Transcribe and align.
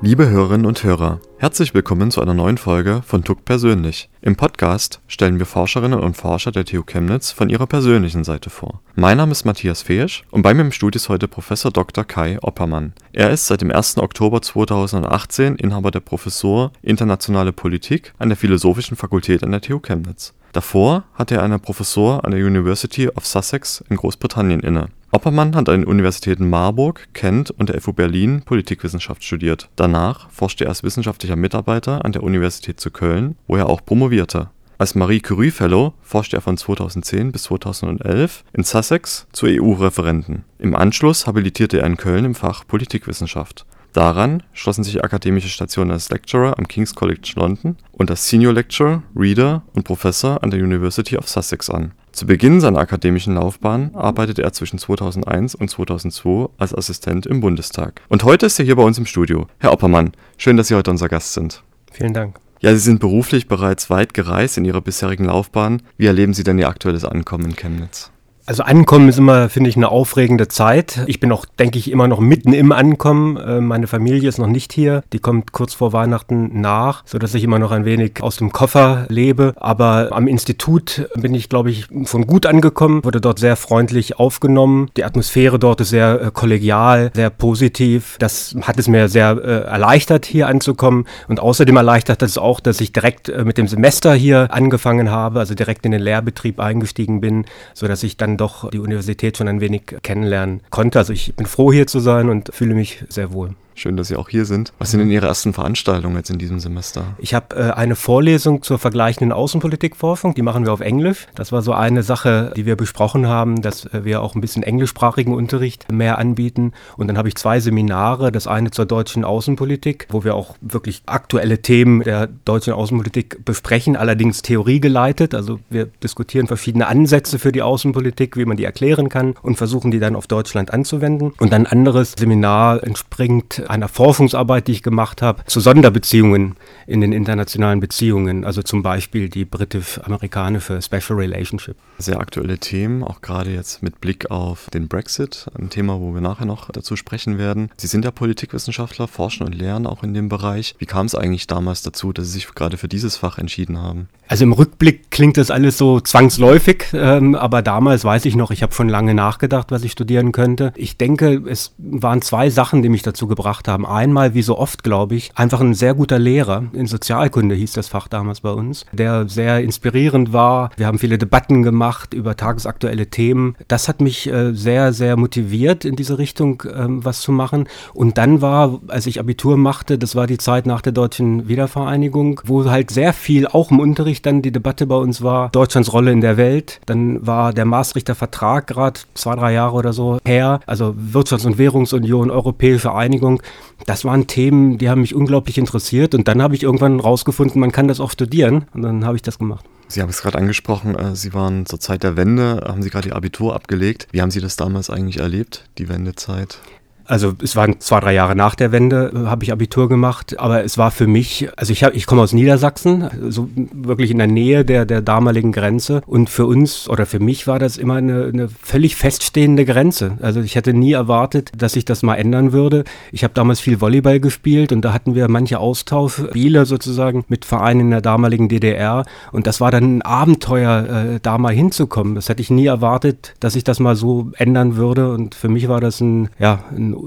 Liebe 0.00 0.28
Hörerinnen 0.28 0.64
und 0.64 0.84
Hörer, 0.84 1.20
herzlich 1.38 1.74
willkommen 1.74 2.12
zu 2.12 2.22
einer 2.22 2.32
neuen 2.32 2.56
Folge 2.56 3.02
von 3.04 3.24
TUC 3.24 3.44
Persönlich. 3.44 4.08
Im 4.20 4.36
Podcast 4.36 5.00
stellen 5.08 5.40
wir 5.40 5.46
Forscherinnen 5.46 5.98
und 5.98 6.16
Forscher 6.16 6.52
der 6.52 6.64
TU 6.64 6.84
Chemnitz 6.84 7.32
von 7.32 7.48
ihrer 7.48 7.66
persönlichen 7.66 8.22
Seite 8.22 8.48
vor. 8.48 8.80
Mein 8.94 9.16
Name 9.16 9.32
ist 9.32 9.44
Matthias 9.44 9.82
Feesch 9.82 10.22
und 10.30 10.42
bei 10.42 10.54
mir 10.54 10.62
im 10.62 10.70
Studio 10.70 10.98
ist 10.98 11.08
heute 11.08 11.26
Professor 11.26 11.72
Dr. 11.72 12.04
Kai 12.04 12.38
Oppermann. 12.42 12.92
Er 13.12 13.30
ist 13.30 13.48
seit 13.48 13.60
dem 13.60 13.72
1. 13.72 13.98
Oktober 13.98 14.40
2018 14.40 15.56
Inhaber 15.56 15.90
der 15.90 15.98
Professur 15.98 16.70
Internationale 16.80 17.52
Politik 17.52 18.14
an 18.18 18.28
der 18.28 18.38
Philosophischen 18.38 18.96
Fakultät 18.96 19.42
an 19.42 19.50
der 19.50 19.62
TU 19.62 19.80
Chemnitz. 19.80 20.32
Davor 20.52 21.04
hatte 21.14 21.36
er 21.36 21.42
eine 21.42 21.58
Professur 21.58 22.24
an 22.24 22.30
der 22.30 22.44
University 22.44 23.08
of 23.08 23.26
Sussex 23.26 23.84
in 23.88 23.96
Großbritannien 23.96 24.60
inne. 24.60 24.88
Oppermann 25.10 25.54
hat 25.56 25.68
an 25.68 25.80
den 25.80 25.84
Universitäten 25.84 26.50
Marburg, 26.50 27.08
Kent 27.14 27.50
und 27.50 27.70
der 27.70 27.80
FU 27.80 27.92
Berlin 27.92 28.42
Politikwissenschaft 28.44 29.24
studiert. 29.24 29.70
Danach 29.76 30.30
forschte 30.30 30.64
er 30.64 30.68
als 30.68 30.82
wissenschaftlicher 30.82 31.36
Mitarbeiter 31.36 32.04
an 32.04 32.12
der 32.12 32.22
Universität 32.22 32.78
zu 32.78 32.90
Köln, 32.90 33.36
wo 33.46 33.56
er 33.56 33.68
auch 33.68 33.84
promovierte. 33.84 34.50
Als 34.76 34.94
Marie 34.94 35.20
Curie 35.20 35.50
Fellow 35.50 35.94
forschte 36.02 36.36
er 36.36 36.40
von 36.40 36.56
2010 36.56 37.32
bis 37.32 37.44
2011 37.44 38.44
in 38.52 38.62
Sussex 38.62 39.26
zu 39.32 39.46
EU-Referenten. 39.46 40.44
Im 40.58 40.76
Anschluss 40.76 41.26
habilitierte 41.26 41.80
er 41.80 41.86
in 41.86 41.96
Köln 41.96 42.24
im 42.24 42.34
Fach 42.36 42.64
Politikwissenschaft. 42.66 43.66
Daran 43.92 44.42
schlossen 44.52 44.84
sich 44.84 45.02
akademische 45.02 45.48
Stationen 45.48 45.90
als 45.90 46.10
Lecturer 46.10 46.58
am 46.58 46.68
King's 46.68 46.94
College 46.94 47.32
London 47.36 47.76
und 47.92 48.10
als 48.10 48.28
Senior 48.28 48.52
Lecturer, 48.52 49.02
Reader 49.16 49.62
und 49.74 49.84
Professor 49.84 50.42
an 50.42 50.50
der 50.50 50.60
University 50.60 51.16
of 51.16 51.28
Sussex 51.28 51.70
an. 51.70 51.92
Zu 52.12 52.26
Beginn 52.26 52.60
seiner 52.60 52.80
akademischen 52.80 53.34
Laufbahn 53.34 53.94
arbeitete 53.94 54.42
er 54.42 54.52
zwischen 54.52 54.78
2001 54.78 55.54
und 55.54 55.70
2002 55.70 56.48
als 56.58 56.74
Assistent 56.74 57.26
im 57.26 57.40
Bundestag. 57.40 58.02
Und 58.08 58.24
heute 58.24 58.46
ist 58.46 58.58
er 58.58 58.64
hier 58.64 58.76
bei 58.76 58.82
uns 58.82 58.98
im 58.98 59.06
Studio. 59.06 59.46
Herr 59.58 59.72
Oppermann, 59.72 60.12
schön, 60.36 60.56
dass 60.56 60.68
Sie 60.68 60.74
heute 60.74 60.90
unser 60.90 61.08
Gast 61.08 61.32
sind. 61.34 61.62
Vielen 61.92 62.14
Dank. 62.14 62.38
Ja, 62.60 62.72
Sie 62.72 62.80
sind 62.80 62.98
beruflich 62.98 63.46
bereits 63.46 63.88
weit 63.88 64.14
gereist 64.14 64.58
in 64.58 64.64
Ihrer 64.64 64.80
bisherigen 64.80 65.26
Laufbahn. 65.26 65.80
Wie 65.96 66.06
erleben 66.06 66.34
Sie 66.34 66.42
denn 66.42 66.58
Ihr 66.58 66.68
aktuelles 66.68 67.04
Ankommen 67.04 67.44
in 67.44 67.56
Chemnitz? 67.56 68.10
Also 68.48 68.62
Ankommen 68.62 69.10
ist 69.10 69.18
immer, 69.18 69.50
finde 69.50 69.68
ich, 69.68 69.76
eine 69.76 69.90
aufregende 69.90 70.48
Zeit. 70.48 71.00
Ich 71.04 71.20
bin 71.20 71.30
auch, 71.32 71.44
denke 71.44 71.78
ich, 71.78 71.90
immer 71.90 72.08
noch 72.08 72.18
mitten 72.18 72.54
im 72.54 72.72
Ankommen. 72.72 73.36
Äh, 73.36 73.60
meine 73.60 73.86
Familie 73.86 74.26
ist 74.26 74.38
noch 74.38 74.46
nicht 74.46 74.72
hier. 74.72 75.02
Die 75.12 75.18
kommt 75.18 75.52
kurz 75.52 75.74
vor 75.74 75.92
Weihnachten 75.92 76.58
nach, 76.58 77.02
so 77.04 77.18
dass 77.18 77.34
ich 77.34 77.44
immer 77.44 77.58
noch 77.58 77.72
ein 77.72 77.84
wenig 77.84 78.22
aus 78.22 78.38
dem 78.38 78.50
Koffer 78.50 79.04
lebe. 79.10 79.52
Aber 79.56 80.12
am 80.12 80.26
Institut 80.26 81.10
bin 81.14 81.34
ich, 81.34 81.50
glaube 81.50 81.70
ich, 81.70 81.88
von 82.04 82.26
gut 82.26 82.46
angekommen, 82.46 83.04
wurde 83.04 83.20
dort 83.20 83.38
sehr 83.38 83.54
freundlich 83.54 84.18
aufgenommen. 84.18 84.88
Die 84.96 85.04
Atmosphäre 85.04 85.58
dort 85.58 85.82
ist 85.82 85.90
sehr 85.90 86.18
äh, 86.18 86.30
kollegial, 86.32 87.10
sehr 87.14 87.28
positiv. 87.28 88.16
Das 88.18 88.56
hat 88.62 88.78
es 88.78 88.88
mir 88.88 89.10
sehr 89.10 89.32
äh, 89.32 89.68
erleichtert, 89.68 90.24
hier 90.24 90.48
anzukommen. 90.48 91.04
Und 91.28 91.38
außerdem 91.38 91.76
erleichtert 91.76 92.22
es 92.22 92.38
auch, 92.38 92.60
dass 92.60 92.80
ich 92.80 92.94
direkt 92.94 93.30
mit 93.44 93.58
dem 93.58 93.68
Semester 93.68 94.14
hier 94.14 94.48
angefangen 94.54 95.10
habe, 95.10 95.38
also 95.38 95.54
direkt 95.54 95.84
in 95.84 95.92
den 95.92 96.00
Lehrbetrieb 96.00 96.60
eingestiegen 96.60 97.20
bin, 97.20 97.44
so 97.74 97.86
dass 97.86 98.02
ich 98.02 98.16
dann 98.16 98.37
doch 98.38 98.70
die 98.70 98.78
Universität 98.78 99.36
schon 99.36 99.48
ein 99.48 99.60
wenig 99.60 99.82
kennenlernen 100.02 100.60
konnte. 100.70 100.98
Also 100.98 101.12
ich 101.12 101.34
bin 101.34 101.46
froh 101.46 101.72
hier 101.72 101.86
zu 101.86 102.00
sein 102.00 102.28
und 102.28 102.54
fühle 102.54 102.74
mich 102.74 103.04
sehr 103.08 103.32
wohl. 103.32 103.54
Schön, 103.78 103.96
dass 103.96 104.08
Sie 104.08 104.16
auch 104.16 104.28
hier 104.28 104.44
sind. 104.44 104.72
Was 104.80 104.90
sind 104.90 104.98
denn 104.98 105.08
Ihre 105.08 105.28
ersten 105.28 105.52
Veranstaltungen 105.52 106.16
jetzt 106.16 106.30
in 106.30 106.38
diesem 106.38 106.58
Semester? 106.58 107.14
Ich 107.18 107.32
habe 107.32 107.54
äh, 107.54 107.70
eine 107.70 107.94
Vorlesung 107.94 108.64
zur 108.64 108.76
vergleichenden 108.76 109.30
Außenpolitikforschung, 109.30 110.34
die 110.34 110.42
machen 110.42 110.64
wir 110.64 110.72
auf 110.72 110.80
Englisch. 110.80 111.28
Das 111.36 111.52
war 111.52 111.62
so 111.62 111.72
eine 111.72 112.02
Sache, 112.02 112.52
die 112.56 112.66
wir 112.66 112.74
besprochen 112.74 113.28
haben, 113.28 113.62
dass 113.62 113.84
äh, 113.84 114.04
wir 114.04 114.20
auch 114.20 114.34
ein 114.34 114.40
bisschen 114.40 114.64
englischsprachigen 114.64 115.32
Unterricht 115.32 115.92
mehr 115.92 116.18
anbieten. 116.18 116.72
Und 116.96 117.06
dann 117.06 117.16
habe 117.16 117.28
ich 117.28 117.36
zwei 117.36 117.60
Seminare, 117.60 118.32
das 118.32 118.48
eine 118.48 118.72
zur 118.72 118.84
deutschen 118.84 119.24
Außenpolitik, 119.24 120.08
wo 120.10 120.24
wir 120.24 120.34
auch 120.34 120.56
wirklich 120.60 121.02
aktuelle 121.06 121.62
Themen 121.62 122.02
der 122.02 122.26
deutschen 122.26 122.72
Außenpolitik 122.72 123.44
besprechen, 123.44 123.94
allerdings 123.94 124.42
theoriegeleitet. 124.42 125.36
Also 125.36 125.60
wir 125.70 125.86
diskutieren 125.86 126.48
verschiedene 126.48 126.88
Ansätze 126.88 127.38
für 127.38 127.52
die 127.52 127.62
Außenpolitik, 127.62 128.36
wie 128.36 128.44
man 128.44 128.56
die 128.56 128.64
erklären 128.64 129.08
kann 129.08 129.34
und 129.40 129.54
versuchen 129.54 129.92
die 129.92 130.00
dann 130.00 130.16
auf 130.16 130.26
Deutschland 130.26 130.74
anzuwenden. 130.74 131.32
Und 131.38 131.54
ein 131.54 131.68
anderes 131.68 132.14
Seminar 132.18 132.82
entspringt 132.82 133.67
einer 133.68 133.88
Forschungsarbeit, 133.88 134.68
die 134.68 134.72
ich 134.72 134.82
gemacht 134.82 135.22
habe, 135.22 135.44
zu 135.46 135.60
Sonderbeziehungen 135.60 136.56
in 136.86 137.00
den 137.00 137.12
internationalen 137.12 137.80
Beziehungen, 137.80 138.44
also 138.44 138.62
zum 138.62 138.82
Beispiel 138.82 139.28
die 139.28 139.44
britisch-amerikanische 139.44 140.80
Special 140.80 141.18
Relationship. 141.18 141.76
Sehr 141.98 142.20
aktuelle 142.20 142.58
Themen, 142.58 143.02
auch 143.02 143.20
gerade 143.20 143.50
jetzt 143.50 143.82
mit 143.82 144.00
Blick 144.00 144.30
auf 144.30 144.70
den 144.70 144.88
Brexit, 144.88 145.46
ein 145.58 145.70
Thema, 145.70 146.00
wo 146.00 146.14
wir 146.14 146.20
nachher 146.20 146.46
noch 146.46 146.70
dazu 146.70 146.96
sprechen 146.96 147.38
werden. 147.38 147.70
Sie 147.76 147.86
sind 147.86 148.04
ja 148.04 148.10
Politikwissenschaftler, 148.10 149.08
forschen 149.08 149.46
und 149.46 149.54
lernen 149.54 149.86
auch 149.86 150.02
in 150.02 150.14
dem 150.14 150.28
Bereich. 150.28 150.74
Wie 150.78 150.86
kam 150.86 151.06
es 151.06 151.14
eigentlich 151.14 151.46
damals 151.46 151.82
dazu, 151.82 152.12
dass 152.12 152.26
Sie 152.26 152.32
sich 152.32 152.54
gerade 152.54 152.76
für 152.76 152.88
dieses 152.88 153.16
Fach 153.16 153.38
entschieden 153.38 153.78
haben? 153.78 154.08
Also 154.28 154.44
im 154.44 154.52
Rückblick 154.52 155.10
klingt 155.10 155.38
das 155.38 155.50
alles 155.50 155.78
so 155.78 156.00
zwangsläufig, 156.00 156.84
ähm, 156.92 157.34
aber 157.34 157.62
damals 157.62 158.04
weiß 158.04 158.26
ich 158.26 158.36
noch, 158.36 158.50
ich 158.50 158.62
habe 158.62 158.74
schon 158.74 158.88
lange 158.88 159.14
nachgedacht, 159.14 159.70
was 159.70 159.82
ich 159.82 159.92
studieren 159.92 160.32
könnte. 160.32 160.72
Ich 160.76 160.98
denke, 160.98 161.42
es 161.48 161.74
waren 161.78 162.20
zwei 162.20 162.50
Sachen, 162.50 162.82
die 162.82 162.90
mich 162.90 163.02
dazu 163.02 163.26
gebracht 163.26 163.57
gemacht 163.58 163.68
haben. 163.68 163.86
Einmal, 163.86 164.34
wie 164.34 164.42
so 164.42 164.58
oft, 164.58 164.82
glaube 164.82 165.16
ich, 165.16 165.30
einfach 165.34 165.60
ein 165.60 165.74
sehr 165.74 165.94
guter 165.94 166.18
Lehrer. 166.18 166.64
In 166.72 166.86
Sozialkunde 166.86 167.54
hieß 167.54 167.72
das 167.72 167.88
Fach 167.88 168.08
damals 168.08 168.40
bei 168.40 168.50
uns, 168.50 168.84
der 168.92 169.28
sehr 169.28 169.60
inspirierend 169.60 170.32
war. 170.32 170.70
Wir 170.76 170.86
haben 170.86 170.98
viele 170.98 171.18
Debatten 171.18 171.62
gemacht 171.62 172.14
über 172.14 172.36
tagesaktuelle 172.36 173.08
Themen. 173.08 173.56
Das 173.68 173.88
hat 173.88 174.00
mich 174.00 174.28
äh, 174.28 174.52
sehr, 174.52 174.92
sehr 174.92 175.16
motiviert, 175.16 175.84
in 175.84 175.96
diese 175.96 176.18
Richtung 176.18 176.62
ähm, 176.72 177.04
was 177.04 177.20
zu 177.20 177.32
machen. 177.32 177.68
Und 177.94 178.18
dann 178.18 178.40
war, 178.40 178.80
als 178.88 179.06
ich 179.06 179.18
Abitur 179.18 179.56
machte, 179.56 179.98
das 179.98 180.14
war 180.14 180.26
die 180.26 180.38
Zeit 180.38 180.66
nach 180.66 180.82
der 180.82 180.92
deutschen 180.92 181.48
Wiedervereinigung, 181.48 182.40
wo 182.44 182.64
halt 182.64 182.90
sehr 182.90 183.12
viel 183.12 183.46
auch 183.46 183.70
im 183.70 183.80
Unterricht 183.80 184.24
dann 184.26 184.42
die 184.42 184.52
Debatte 184.52 184.86
bei 184.86 184.96
uns 184.96 185.22
war, 185.22 185.50
Deutschlands 185.50 185.92
Rolle 185.92 186.12
in 186.12 186.20
der 186.20 186.36
Welt. 186.36 186.80
Dann 186.86 187.26
war 187.26 187.52
der 187.52 187.64
Maastrichter 187.64 188.14
Vertrag 188.14 188.66
gerade 188.66 189.00
zwei, 189.14 189.34
drei 189.34 189.52
Jahre 189.52 189.74
oder 189.74 189.92
so 189.92 190.18
her, 190.24 190.60
also 190.66 190.94
Wirtschafts- 191.12 191.46
und 191.46 191.58
Währungsunion, 191.58 192.30
Europäische 192.30 192.94
Einigung 192.94 193.42
das 193.86 194.04
waren 194.04 194.26
Themen, 194.26 194.78
die 194.78 194.90
haben 194.90 195.00
mich 195.00 195.14
unglaublich 195.14 195.58
interessiert. 195.58 196.14
Und 196.14 196.28
dann 196.28 196.42
habe 196.42 196.54
ich 196.54 196.62
irgendwann 196.62 197.00
rausgefunden, 197.00 197.60
man 197.60 197.72
kann 197.72 197.88
das 197.88 198.00
auch 198.00 198.10
studieren. 198.10 198.66
Und 198.74 198.82
dann 198.82 199.04
habe 199.04 199.16
ich 199.16 199.22
das 199.22 199.38
gemacht. 199.38 199.64
Sie 199.90 200.02
haben 200.02 200.10
es 200.10 200.20
gerade 200.20 200.36
angesprochen, 200.36 200.94
äh, 200.94 201.16
Sie 201.16 201.32
waren 201.32 201.64
zur 201.64 201.80
Zeit 201.80 202.02
der 202.02 202.16
Wende, 202.16 202.62
haben 202.66 202.82
Sie 202.82 202.90
gerade 202.90 203.08
Ihr 203.08 203.16
Abitur 203.16 203.54
abgelegt. 203.54 204.06
Wie 204.12 204.20
haben 204.20 204.30
Sie 204.30 204.40
das 204.40 204.56
damals 204.56 204.90
eigentlich 204.90 205.18
erlebt, 205.18 205.64
die 205.78 205.88
Wendezeit? 205.88 206.58
Also 207.08 207.32
es 207.42 207.56
waren 207.56 207.80
zwei, 207.80 208.00
drei 208.00 208.12
Jahre 208.12 208.36
nach 208.36 208.54
der 208.54 208.70
Wende, 208.70 209.10
äh, 209.14 209.26
habe 209.26 209.42
ich 209.42 209.50
Abitur 209.50 209.88
gemacht, 209.88 210.38
aber 210.38 210.62
es 210.62 210.76
war 210.76 210.90
für 210.90 211.06
mich, 211.06 211.48
also 211.56 211.72
ich, 211.72 211.82
hab, 211.82 211.94
ich 211.94 212.06
komme 212.06 212.20
aus 212.20 212.34
Niedersachsen, 212.34 213.08
so 213.30 213.48
wirklich 213.72 214.10
in 214.10 214.18
der 214.18 214.26
Nähe 214.26 214.64
der, 214.64 214.84
der 214.84 215.00
damaligen 215.00 215.50
Grenze 215.52 216.02
und 216.06 216.28
für 216.28 216.44
uns 216.44 216.88
oder 216.88 217.06
für 217.06 217.18
mich 217.18 217.46
war 217.46 217.58
das 217.58 217.78
immer 217.78 217.94
eine, 217.94 218.26
eine 218.26 218.48
völlig 218.48 218.94
feststehende 218.94 219.64
Grenze. 219.64 220.18
Also 220.20 220.40
ich 220.40 220.54
hätte 220.54 220.74
nie 220.74 220.92
erwartet, 220.92 221.50
dass 221.56 221.72
sich 221.72 221.86
das 221.86 222.02
mal 222.02 222.16
ändern 222.16 222.52
würde. 222.52 222.84
Ich 223.10 223.24
habe 223.24 223.32
damals 223.32 223.60
viel 223.60 223.80
Volleyball 223.80 224.20
gespielt 224.20 224.70
und 224.72 224.82
da 224.82 224.92
hatten 224.92 225.14
wir 225.14 225.28
manche 225.28 225.58
Austauschspiele 225.58 226.66
sozusagen 226.66 227.24
mit 227.28 227.46
Vereinen 227.46 227.80
in 227.80 227.90
der 227.90 228.02
damaligen 228.02 228.50
DDR 228.50 229.04
und 229.32 229.46
das 229.46 229.62
war 229.62 229.70
dann 229.70 229.98
ein 229.98 230.02
Abenteuer, 230.02 231.14
äh, 231.14 231.20
da 231.22 231.38
mal 231.38 231.54
hinzukommen. 231.54 232.14
Das 232.14 232.28
hätte 232.28 232.42
ich 232.42 232.50
nie 232.50 232.66
erwartet, 232.66 233.34
dass 233.40 233.54
sich 233.54 233.64
das 233.64 233.80
mal 233.80 233.96
so 233.96 234.30
ändern 234.36 234.76
würde 234.76 235.10
und 235.10 235.34
für 235.34 235.48
mich 235.48 235.68
war 235.68 235.80
das 235.80 236.02
ein, 236.02 236.28
ja, 236.38 236.64
ein 236.76 236.97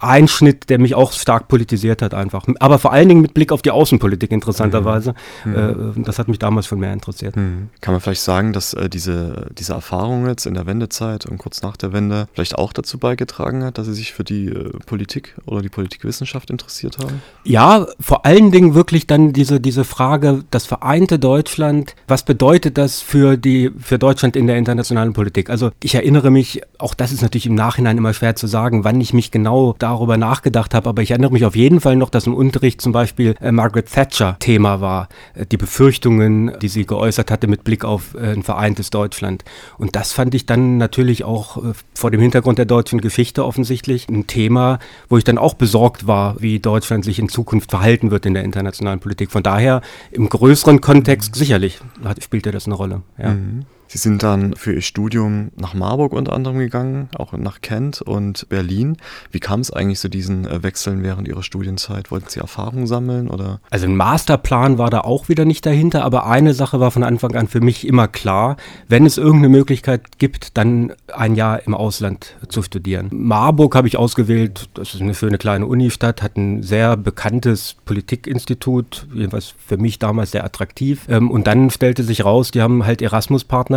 Einschnitt, 0.00 0.68
der 0.70 0.78
mich 0.78 0.94
auch 0.94 1.12
stark 1.12 1.48
politisiert 1.48 2.02
hat 2.02 2.14
einfach. 2.14 2.46
Aber 2.60 2.78
vor 2.78 2.92
allen 2.92 3.08
Dingen 3.08 3.20
mit 3.20 3.34
Blick 3.34 3.52
auf 3.52 3.62
die 3.62 3.70
Außenpolitik 3.70 4.30
interessanterweise. 4.30 5.14
Mhm. 5.44 5.54
Äh, 5.98 6.02
das 6.04 6.18
hat 6.18 6.28
mich 6.28 6.38
damals 6.38 6.66
schon 6.66 6.80
mehr 6.80 6.92
interessiert. 6.92 7.36
Mhm. 7.36 7.68
Kann 7.80 7.94
man 7.94 8.00
vielleicht 8.00 8.22
sagen, 8.22 8.52
dass 8.52 8.74
äh, 8.74 8.88
diese, 8.88 9.46
diese 9.56 9.72
Erfahrung 9.74 10.26
jetzt 10.26 10.46
in 10.46 10.54
der 10.54 10.66
Wendezeit 10.66 11.26
und 11.26 11.38
kurz 11.38 11.62
nach 11.62 11.76
der 11.76 11.92
Wende 11.92 12.28
vielleicht 12.34 12.56
auch 12.56 12.72
dazu 12.72 12.98
beigetragen 12.98 13.64
hat, 13.64 13.78
dass 13.78 13.86
Sie 13.86 13.94
sich 13.94 14.12
für 14.12 14.24
die 14.24 14.48
äh, 14.48 14.70
Politik 14.86 15.34
oder 15.46 15.62
die 15.62 15.68
Politikwissenschaft 15.68 16.50
interessiert 16.50 16.98
haben? 16.98 17.22
Ja, 17.44 17.86
vor 18.00 18.26
allen 18.26 18.50
Dingen 18.50 18.74
wirklich 18.74 19.06
dann 19.06 19.32
diese, 19.32 19.60
diese 19.60 19.84
Frage, 19.84 20.44
das 20.50 20.66
vereinte 20.66 21.18
Deutschland, 21.18 21.94
was 22.06 22.24
bedeutet 22.24 22.78
das 22.78 23.00
für, 23.00 23.36
die, 23.36 23.70
für 23.78 23.98
Deutschland 23.98 24.36
in 24.36 24.46
der 24.46 24.56
internationalen 24.56 25.12
Politik? 25.12 25.50
Also 25.50 25.70
ich 25.82 25.94
erinnere 25.94 26.30
mich, 26.30 26.62
auch 26.78 26.94
das 26.94 27.12
ist 27.12 27.22
natürlich 27.22 27.46
im 27.46 27.54
Nachhinein 27.54 27.98
immer 27.98 28.12
schwer 28.12 28.36
zu 28.36 28.46
sagen, 28.46 28.84
wann 28.84 29.00
ich 29.00 29.12
mich 29.16 29.30
genau 29.32 29.74
darüber 29.78 30.16
nachgedacht 30.16 30.74
habe, 30.74 30.88
aber 30.88 31.02
ich 31.02 31.10
erinnere 31.10 31.32
mich 31.32 31.44
auf 31.44 31.56
jeden 31.56 31.80
Fall 31.80 31.96
noch, 31.96 32.10
dass 32.10 32.26
im 32.26 32.34
Unterricht 32.34 32.80
zum 32.80 32.92
Beispiel 32.92 33.34
äh, 33.40 33.50
Margaret 33.50 33.90
Thatcher 33.90 34.36
Thema 34.38 34.80
war, 34.80 35.08
äh, 35.34 35.44
die 35.46 35.56
Befürchtungen, 35.56 36.52
die 36.62 36.68
sie 36.68 36.86
geäußert 36.86 37.30
hatte 37.30 37.48
mit 37.48 37.64
Blick 37.64 37.84
auf 37.84 38.14
äh, 38.14 38.32
ein 38.32 38.42
vereintes 38.42 38.90
Deutschland. 38.90 39.44
Und 39.78 39.96
das 39.96 40.12
fand 40.12 40.34
ich 40.34 40.46
dann 40.46 40.76
natürlich 40.78 41.24
auch 41.24 41.56
äh, 41.56 41.72
vor 41.94 42.10
dem 42.10 42.20
Hintergrund 42.20 42.58
der 42.58 42.66
deutschen 42.66 43.00
Geschichte 43.00 43.44
offensichtlich 43.44 44.08
ein 44.08 44.26
Thema, 44.26 44.78
wo 45.08 45.18
ich 45.18 45.24
dann 45.24 45.38
auch 45.38 45.54
besorgt 45.54 46.06
war, 46.06 46.40
wie 46.40 46.60
Deutschland 46.60 47.04
sich 47.04 47.18
in 47.18 47.28
Zukunft 47.28 47.70
verhalten 47.70 48.10
wird 48.10 48.26
in 48.26 48.34
der 48.34 48.44
internationalen 48.44 49.00
Politik. 49.00 49.32
Von 49.32 49.42
daher 49.42 49.80
im 50.12 50.28
größeren 50.28 50.80
Kontext 50.80 51.34
sicherlich 51.34 51.80
hat, 52.04 52.22
spielte 52.22 52.52
das 52.52 52.66
eine 52.66 52.74
Rolle. 52.74 53.02
Ja. 53.18 53.30
Mhm. 53.30 53.66
Sie 53.88 53.98
sind 53.98 54.22
dann 54.22 54.54
für 54.56 54.72
Ihr 54.72 54.82
Studium 54.82 55.50
nach 55.56 55.74
Marburg 55.74 56.12
unter 56.12 56.32
anderem 56.32 56.58
gegangen, 56.58 57.08
auch 57.16 57.32
nach 57.32 57.60
Kent 57.60 58.02
und 58.02 58.48
Berlin. 58.48 58.96
Wie 59.30 59.40
kam 59.40 59.60
es 59.60 59.70
eigentlich 59.70 60.00
zu 60.00 60.08
diesen 60.08 60.46
äh, 60.46 60.62
Wechseln 60.62 61.02
während 61.02 61.28
Ihrer 61.28 61.42
Studienzeit? 61.42 62.10
Wollten 62.10 62.28
Sie 62.28 62.40
Erfahrung 62.40 62.86
sammeln 62.86 63.28
oder? 63.28 63.60
Also 63.70 63.86
ein 63.86 63.96
Masterplan 63.96 64.78
war 64.78 64.90
da 64.90 65.00
auch 65.00 65.28
wieder 65.28 65.44
nicht 65.44 65.64
dahinter, 65.66 66.04
aber 66.04 66.26
eine 66.26 66.54
Sache 66.54 66.80
war 66.80 66.90
von 66.90 67.04
Anfang 67.04 67.34
an 67.36 67.48
für 67.48 67.60
mich 67.60 67.86
immer 67.86 68.08
klar, 68.08 68.56
wenn 68.88 69.06
es 69.06 69.18
irgendeine 69.18 69.50
Möglichkeit 69.50 70.18
gibt, 70.18 70.56
dann 70.56 70.92
ein 71.14 71.34
Jahr 71.34 71.66
im 71.66 71.74
Ausland 71.74 72.36
zu 72.48 72.62
studieren. 72.62 73.08
Marburg 73.12 73.74
habe 73.74 73.88
ich 73.88 73.96
ausgewählt, 73.96 74.68
das 74.74 74.94
ist 74.94 75.00
eine 75.00 75.14
schöne 75.14 75.38
kleine 75.38 75.66
Unistadt, 75.66 76.22
hat 76.22 76.36
ein 76.36 76.62
sehr 76.62 76.96
bekanntes 76.96 77.76
Politikinstitut, 77.84 79.06
jedenfalls 79.14 79.54
für 79.64 79.76
mich 79.76 79.98
damals 79.98 80.32
sehr 80.32 80.44
attraktiv. 80.44 81.06
Ähm, 81.08 81.30
und 81.30 81.46
dann 81.46 81.70
stellte 81.70 82.02
sich 82.02 82.24
raus, 82.24 82.50
die 82.50 82.62
haben 82.62 82.84
halt 82.84 83.00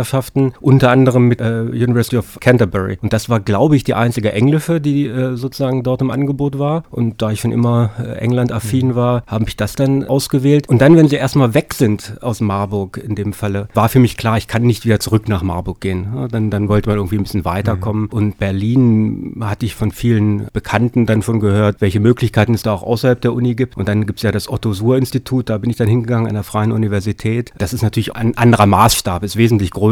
Erasmus-Partnerschaften, 0.00 0.52
unter 0.60 0.90
anderem 0.90 1.28
mit 1.28 1.40
äh, 1.40 1.60
University 1.60 2.16
of 2.16 2.38
Canterbury. 2.40 2.98
Und 3.02 3.12
das 3.12 3.28
war, 3.28 3.40
glaube 3.40 3.76
ich, 3.76 3.84
die 3.84 3.94
einzige 3.94 4.32
englische, 4.32 4.80
die 4.80 5.06
äh, 5.06 5.36
sozusagen 5.36 5.82
dort 5.82 6.00
im 6.02 6.10
Angebot 6.10 6.58
war. 6.58 6.84
Und 6.90 7.22
da 7.22 7.30
ich 7.30 7.40
schon 7.40 7.52
immer 7.52 7.90
äh, 7.98 8.18
England-affin 8.18 8.88
mhm. 8.88 8.94
war, 8.94 9.22
habe 9.26 9.44
ich 9.46 9.56
das 9.56 9.74
dann 9.74 10.04
ausgewählt. 10.04 10.68
Und 10.68 10.80
dann, 10.80 10.96
wenn 10.96 11.08
sie 11.08 11.16
erstmal 11.16 11.54
weg 11.54 11.74
sind 11.74 12.16
aus 12.20 12.40
Marburg 12.40 12.98
in 12.98 13.14
dem 13.14 13.32
Falle, 13.32 13.68
war 13.74 13.88
für 13.88 13.98
mich 14.00 14.16
klar, 14.16 14.38
ich 14.38 14.48
kann 14.48 14.62
nicht 14.62 14.84
wieder 14.84 15.00
zurück 15.00 15.28
nach 15.28 15.42
Marburg 15.42 15.80
gehen. 15.80 16.08
Ja, 16.14 16.28
dann, 16.28 16.50
dann 16.50 16.68
wollte 16.68 16.88
man 16.88 16.98
irgendwie 16.98 17.16
ein 17.16 17.22
bisschen 17.22 17.44
weiterkommen. 17.44 18.04
Mhm. 18.04 18.08
Und 18.08 18.38
Berlin 18.38 19.36
hatte 19.40 19.66
ich 19.66 19.74
von 19.74 19.90
vielen 19.90 20.48
Bekannten 20.52 21.06
dann 21.06 21.22
schon 21.22 21.40
gehört, 21.40 21.80
welche 21.80 22.00
Möglichkeiten 22.00 22.54
es 22.54 22.62
da 22.62 22.72
auch 22.72 22.82
außerhalb 22.82 23.20
der 23.20 23.32
Uni 23.32 23.54
gibt. 23.54 23.76
Und 23.76 23.88
dann 23.88 24.06
gibt 24.06 24.18
es 24.18 24.22
ja 24.22 24.32
das 24.32 24.48
Otto-Suhr-Institut, 24.48 25.48
da 25.48 25.58
bin 25.58 25.70
ich 25.70 25.76
dann 25.76 25.88
hingegangen 25.88 26.26
an 26.26 26.34
der 26.34 26.42
Freien 26.42 26.72
Universität. 26.72 27.52
Das 27.58 27.72
ist 27.72 27.82
natürlich 27.82 28.14
ein 28.16 28.36
anderer 28.36 28.66
Maßstab, 28.66 29.22
ist 29.22 29.36
wesentlich 29.36 29.70
größer, 29.70 29.89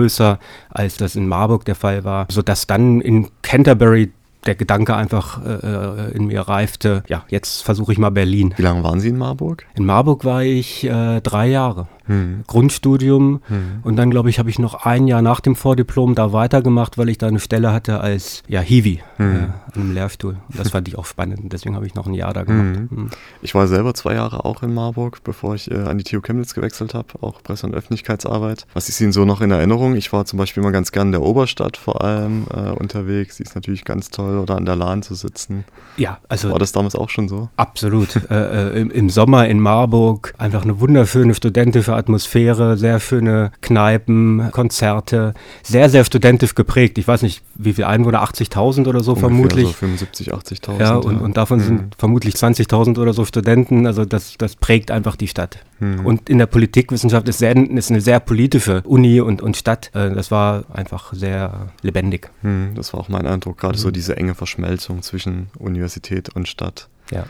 als 0.71 0.97
das 0.97 1.17
in 1.17 1.29
Marburg 1.29 1.65
der 1.65 1.75
Fall 1.75 2.05
war, 2.05 2.27
sodass 2.31 2.67
dann 2.67 3.01
in 3.01 3.29
Canterbury 3.43 4.13
der 4.47 4.55
Gedanke 4.55 4.95
einfach 4.95 5.45
äh, 5.45 5.51
äh, 5.51 6.13
in 6.13 6.27
mir 6.27 6.43
reifte, 6.43 7.03
ja, 7.09 7.25
jetzt 7.29 7.63
versuche 7.63 7.93
ich 7.93 7.99
mal 7.99 8.11
Berlin. 8.11 8.55
Wie 8.57 8.63
lange 8.63 8.83
waren 8.83 9.01
Sie 9.01 9.09
in 9.09 9.19
Marburg? 9.19 9.67
In 9.75 9.85
Marburg 9.85 10.25
war 10.25 10.43
ich 10.43 10.85
äh, 10.85 11.21
drei 11.21 11.49
Jahre 11.49 11.89
hm. 12.09 12.45
Grundstudium. 12.47 13.41
Hm. 13.47 13.81
Und 13.83 13.97
dann, 13.97 14.11
glaube 14.11 14.31
ich, 14.31 14.39
habe 14.39 14.51
ich 14.51 14.59
noch 14.59 14.85
ein 14.85 15.07
Jahr 15.07 15.23
nach 15.23 15.41
dem 15.41 15.55
Vordiplom 15.55 16.15
da 16.15 16.33
weitergemacht, 16.33 16.99
weil 16.99 17.09
ich 17.09 17.19
da 17.19 17.29
eine 17.29 17.39
Stelle 17.41 17.73
hatte 17.73 18.01
als 18.01 18.43
ja, 18.49 18.61
Hiwi 18.61 19.01
hm. 19.17 19.37
äh, 19.37 19.39
an 19.39 19.53
einem 19.75 19.95
Lehrstuhl. 19.95 20.37
Das 20.57 20.71
fand 20.71 20.89
ich 20.89 20.99
auch 20.99 21.07
spannend. 21.07 21.53
Deswegen 21.53 21.77
habe 21.77 21.87
ich 21.87 21.95
noch 21.95 22.07
ein 22.07 22.15
Jahr 22.15 22.33
da 22.33 22.43
gemacht. 22.43 22.77
Hm. 22.77 22.89
Hm. 22.91 23.11
Ich 23.43 23.55
war 23.55 23.69
selber 23.69 23.95
zwei 23.95 24.15
Jahre 24.15 24.45
auch 24.45 24.63
in 24.63 24.75
Marburg, 24.75 25.23
bevor 25.23 25.55
ich 25.55 25.71
äh, 25.71 25.77
an 25.77 25.99
die 25.99 26.05
TU 26.05 26.21
Chemnitz 26.21 26.55
gewechselt 26.55 26.95
habe, 26.95 27.09
auch 27.21 27.43
Presse- 27.43 27.67
und 27.67 27.75
Öffentlichkeitsarbeit. 27.75 28.67
Was 28.75 28.89
ist 28.89 29.01
Ihnen 29.01 29.13
so 29.13 29.25
noch 29.25 29.41
in 29.41 29.51
Erinnerung? 29.51 29.95
Ich 29.95 30.13
war 30.13 30.25
zum 30.25 30.39
Beispiel 30.39 30.63
mal 30.63 30.73
ganz 30.73 30.93
gern 30.93 31.09
in 31.09 31.13
der 31.13 31.23
Oberstadt 31.23 31.77
vor 31.77 32.03
allem 32.03 32.47
äh, 32.53 32.71
unterwegs. 32.71 33.37
Die 33.37 33.43
ist 33.43 33.55
natürlich 33.55 33.85
ganz 33.85 34.11
toll, 34.11 34.39
oder 34.39 34.57
an 34.57 34.65
der 34.65 34.77
Lahn 34.77 35.03
zu 35.03 35.15
sitzen. 35.15 35.65
Ja, 35.97 36.19
also. 36.29 36.51
War 36.51 36.59
das 36.59 36.73
damals 36.73 36.95
auch 36.95 37.11
schon 37.11 37.29
so? 37.29 37.49
Absolut. 37.57 38.17
Äh, 38.29 38.69
äh, 38.75 38.81
im, 38.81 38.91
im, 38.91 39.11
Sommer 39.11 39.49
in 39.49 39.59
Marburg 39.59 40.35
einfach 40.39 40.63
eine 40.63 40.81
wunderschöne 40.81 41.35
studentische 41.35 41.95
Atmosphäre, 41.99 42.77
sehr 42.77 43.01
schöne 43.01 43.53
Kneipen, 43.61 44.51
Konzerte, 44.53 45.35
sehr, 45.63 45.91
sehr 45.91 46.05
studentisch 46.05 46.55
geprägt. 46.55 46.99
Ich 46.99 47.07
weiß 47.07 47.23
nicht, 47.23 47.43
wie 47.55 47.75
viele 47.75 47.89
Einwohner, 47.89 48.23
80.000 48.23 48.89
oder 48.89 49.01
so 49.01 49.13
Ungefähr 49.13 49.29
vermutlich. 49.29 49.67
So 49.67 49.73
75, 49.73 50.35
80.000. 50.35 50.81
Ja, 50.81 50.97
und, 50.97 51.19
ja. 51.19 51.21
und 51.21 51.37
davon 51.37 51.59
mhm. 51.59 51.65
sind 51.65 51.95
vermutlich 51.99 52.35
20.000 52.35 52.99
oder 52.99 53.13
so 53.13 53.25
Studenten. 53.25 53.87
Also 53.87 54.05
das, 54.05 54.37
das 54.39 54.57
prägt 54.57 54.91
einfach 54.91 55.17
die 55.17 55.29
Stadt. 55.29 55.59
Mhm. 55.81 56.07
Und 56.07 56.29
in 56.29 56.39
der 56.39 56.47
Politikwissenschaft 56.47 57.29
ist, 57.29 57.39
sehr, 57.39 57.57
ist 57.57 57.91
eine 57.91 58.01
sehr 58.01 58.21
politische 58.21 58.83
Uni 58.83 59.21
und, 59.21 59.43
und 59.43 59.57
Stadt. 59.57 59.91
Äh, 59.95 60.11
das 60.15 60.31
war 60.31 60.65
einfach 60.73 61.13
sehr 61.13 61.73
lebendig. 61.83 62.31
Mhm, 62.43 62.71
das 62.75 62.93
war 62.93 63.01
auch 63.01 63.09
mein 63.09 63.27
Eindruck, 63.27 63.59
gerade 63.59 63.79
so 63.79 63.89
mhm. 63.89 63.93
diese 63.93 64.17
enge 64.17 64.35
Verschmelzung 64.35 65.03
zwischen 65.03 65.49
Universität 65.59 66.35
und 66.35 66.49
Stadt. 66.49 66.89
Ja. 67.11 67.25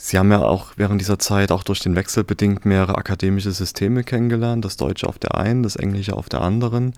Sie 0.00 0.16
haben 0.16 0.30
ja 0.30 0.42
auch 0.42 0.74
während 0.76 1.00
dieser 1.00 1.18
Zeit 1.18 1.50
auch 1.50 1.64
durch 1.64 1.80
den 1.80 1.96
Wechsel 1.96 2.22
bedingt 2.22 2.64
mehrere 2.64 2.96
akademische 2.96 3.50
Systeme 3.50 4.04
kennengelernt, 4.04 4.64
das 4.64 4.76
Deutsche 4.76 5.08
auf 5.08 5.18
der 5.18 5.34
einen, 5.34 5.64
das 5.64 5.74
Englische 5.74 6.16
auf 6.16 6.28
der 6.28 6.40
anderen. 6.40 6.94